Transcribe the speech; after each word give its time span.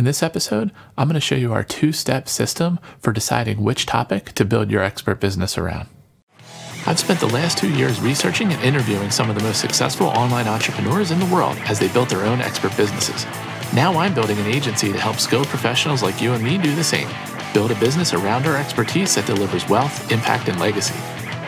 In 0.00 0.06
this 0.06 0.22
episode, 0.22 0.72
I'm 0.96 1.08
going 1.08 1.12
to 1.12 1.20
show 1.20 1.34
you 1.34 1.52
our 1.52 1.62
two 1.62 1.92
step 1.92 2.26
system 2.26 2.80
for 3.00 3.12
deciding 3.12 3.62
which 3.62 3.84
topic 3.84 4.32
to 4.32 4.46
build 4.46 4.70
your 4.70 4.82
expert 4.82 5.20
business 5.20 5.58
around. 5.58 5.90
I've 6.86 6.98
spent 6.98 7.20
the 7.20 7.26
last 7.26 7.58
two 7.58 7.70
years 7.70 8.00
researching 8.00 8.50
and 8.50 8.62
interviewing 8.62 9.10
some 9.10 9.28
of 9.28 9.36
the 9.36 9.42
most 9.42 9.60
successful 9.60 10.06
online 10.06 10.48
entrepreneurs 10.48 11.10
in 11.10 11.18
the 11.18 11.26
world 11.26 11.58
as 11.66 11.78
they 11.78 11.92
built 11.92 12.08
their 12.08 12.24
own 12.24 12.40
expert 12.40 12.74
businesses. 12.78 13.26
Now 13.74 13.92
I'm 13.98 14.14
building 14.14 14.38
an 14.38 14.46
agency 14.46 14.90
to 14.90 14.98
help 14.98 15.16
skilled 15.16 15.48
professionals 15.48 16.02
like 16.02 16.22
you 16.22 16.32
and 16.32 16.42
me 16.42 16.56
do 16.56 16.74
the 16.74 16.82
same. 16.82 17.08
Build 17.52 17.70
a 17.70 17.78
business 17.78 18.14
around 18.14 18.46
our 18.46 18.56
expertise 18.56 19.14
that 19.16 19.26
delivers 19.26 19.68
wealth, 19.68 20.10
impact, 20.10 20.48
and 20.48 20.58
legacy. 20.58 20.98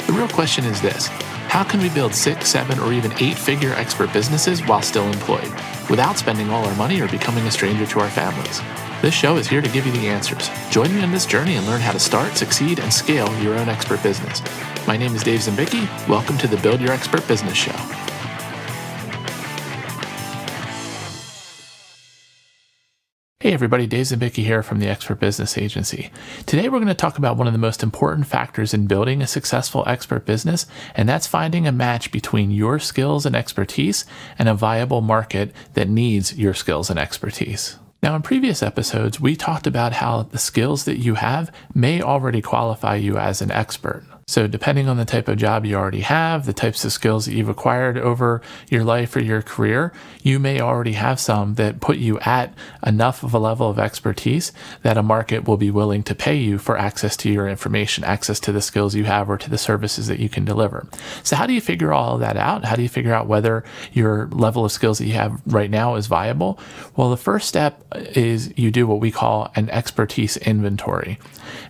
The 0.06 0.12
real 0.12 0.28
question 0.28 0.66
is 0.66 0.82
this 0.82 1.08
how 1.48 1.64
can 1.64 1.80
we 1.80 1.88
build 1.88 2.14
six, 2.14 2.48
seven, 2.48 2.78
or 2.80 2.92
even 2.92 3.12
eight 3.14 3.38
figure 3.38 3.72
expert 3.72 4.12
businesses 4.12 4.60
while 4.66 4.82
still 4.82 5.06
employed, 5.06 5.50
without 5.88 6.18
spending 6.18 6.50
all 6.50 6.64
our 6.64 6.74
money 6.76 7.00
or 7.00 7.08
becoming 7.08 7.44
a 7.46 7.50
stranger 7.50 7.86
to 7.86 8.00
our 8.00 8.10
families? 8.10 8.60
This 9.02 9.14
show 9.14 9.36
is 9.36 9.48
here 9.48 9.60
to 9.60 9.68
give 9.68 9.84
you 9.84 9.92
the 9.92 10.08
answers. 10.08 10.50
Join 10.70 10.94
me 10.94 11.02
on 11.02 11.10
this 11.10 11.26
journey 11.26 11.56
and 11.56 11.66
learn 11.66 11.80
how 11.80 11.92
to 11.92 11.98
start, 11.98 12.36
succeed, 12.36 12.78
and 12.78 12.92
scale 12.92 13.32
your 13.42 13.58
own 13.58 13.68
expert 13.68 14.02
business. 14.02 14.42
My 14.86 14.96
name 14.96 15.14
is 15.14 15.22
Dave 15.22 15.40
Zimbicki. 15.40 15.88
Welcome 16.08 16.38
to 16.38 16.46
the 16.46 16.56
Build 16.58 16.80
Your 16.80 16.92
Expert 16.92 17.26
Business 17.26 17.56
Show. 17.56 18.01
Hey 23.42 23.52
everybody, 23.52 23.88
Dave 23.88 24.06
Zimbicki 24.06 24.44
here 24.44 24.62
from 24.62 24.78
the 24.78 24.86
Expert 24.86 25.18
Business 25.18 25.58
Agency. 25.58 26.12
Today 26.46 26.68
we're 26.68 26.78
going 26.78 26.86
to 26.86 26.94
talk 26.94 27.18
about 27.18 27.36
one 27.36 27.48
of 27.48 27.52
the 27.52 27.58
most 27.58 27.82
important 27.82 28.28
factors 28.28 28.72
in 28.72 28.86
building 28.86 29.20
a 29.20 29.26
successful 29.26 29.82
expert 29.84 30.24
business, 30.24 30.64
and 30.94 31.08
that's 31.08 31.26
finding 31.26 31.66
a 31.66 31.72
match 31.72 32.12
between 32.12 32.52
your 32.52 32.78
skills 32.78 33.26
and 33.26 33.34
expertise 33.34 34.04
and 34.38 34.48
a 34.48 34.54
viable 34.54 35.00
market 35.00 35.52
that 35.74 35.88
needs 35.88 36.38
your 36.38 36.54
skills 36.54 36.88
and 36.88 37.00
expertise. 37.00 37.78
Now, 38.00 38.14
in 38.14 38.22
previous 38.22 38.62
episodes, 38.62 39.20
we 39.20 39.34
talked 39.34 39.66
about 39.66 39.94
how 39.94 40.22
the 40.22 40.38
skills 40.38 40.84
that 40.84 40.98
you 40.98 41.14
have 41.14 41.52
may 41.74 42.00
already 42.00 42.42
qualify 42.42 42.94
you 42.94 43.18
as 43.18 43.42
an 43.42 43.50
expert. 43.50 44.04
So, 44.26 44.46
depending 44.46 44.88
on 44.88 44.96
the 44.96 45.04
type 45.04 45.28
of 45.28 45.36
job 45.36 45.66
you 45.66 45.74
already 45.74 46.00
have, 46.00 46.46
the 46.46 46.52
types 46.52 46.84
of 46.84 46.92
skills 46.92 47.26
that 47.26 47.34
you've 47.34 47.48
acquired 47.48 47.98
over 47.98 48.40
your 48.68 48.84
life 48.84 49.16
or 49.16 49.20
your 49.20 49.42
career, 49.42 49.92
you 50.22 50.38
may 50.38 50.60
already 50.60 50.92
have 50.92 51.18
some 51.18 51.54
that 51.54 51.80
put 51.80 51.98
you 51.98 52.18
at 52.20 52.54
enough 52.86 53.22
of 53.22 53.34
a 53.34 53.38
level 53.38 53.68
of 53.68 53.78
expertise 53.78 54.52
that 54.82 54.96
a 54.96 55.02
market 55.02 55.46
will 55.46 55.56
be 55.56 55.70
willing 55.70 56.02
to 56.04 56.14
pay 56.14 56.36
you 56.36 56.58
for 56.58 56.78
access 56.78 57.16
to 57.16 57.30
your 57.30 57.48
information, 57.48 58.04
access 58.04 58.38
to 58.40 58.52
the 58.52 58.62
skills 58.62 58.94
you 58.94 59.04
have, 59.04 59.28
or 59.28 59.36
to 59.36 59.50
the 59.50 59.58
services 59.58 60.06
that 60.06 60.20
you 60.20 60.28
can 60.28 60.44
deliver. 60.44 60.86
So, 61.24 61.34
how 61.34 61.46
do 61.46 61.52
you 61.52 61.60
figure 61.60 61.92
all 61.92 62.16
that 62.18 62.36
out? 62.36 62.64
How 62.64 62.76
do 62.76 62.82
you 62.82 62.88
figure 62.88 63.12
out 63.12 63.26
whether 63.26 63.64
your 63.92 64.28
level 64.28 64.64
of 64.64 64.72
skills 64.72 64.98
that 64.98 65.06
you 65.06 65.14
have 65.14 65.40
right 65.46 65.70
now 65.70 65.96
is 65.96 66.06
viable? 66.06 66.60
Well, 66.96 67.10
the 67.10 67.16
first 67.16 67.48
step 67.48 67.84
is 67.94 68.52
you 68.56 68.70
do 68.70 68.86
what 68.86 69.00
we 69.00 69.10
call 69.10 69.50
an 69.56 69.68
expertise 69.70 70.36
inventory. 70.36 71.18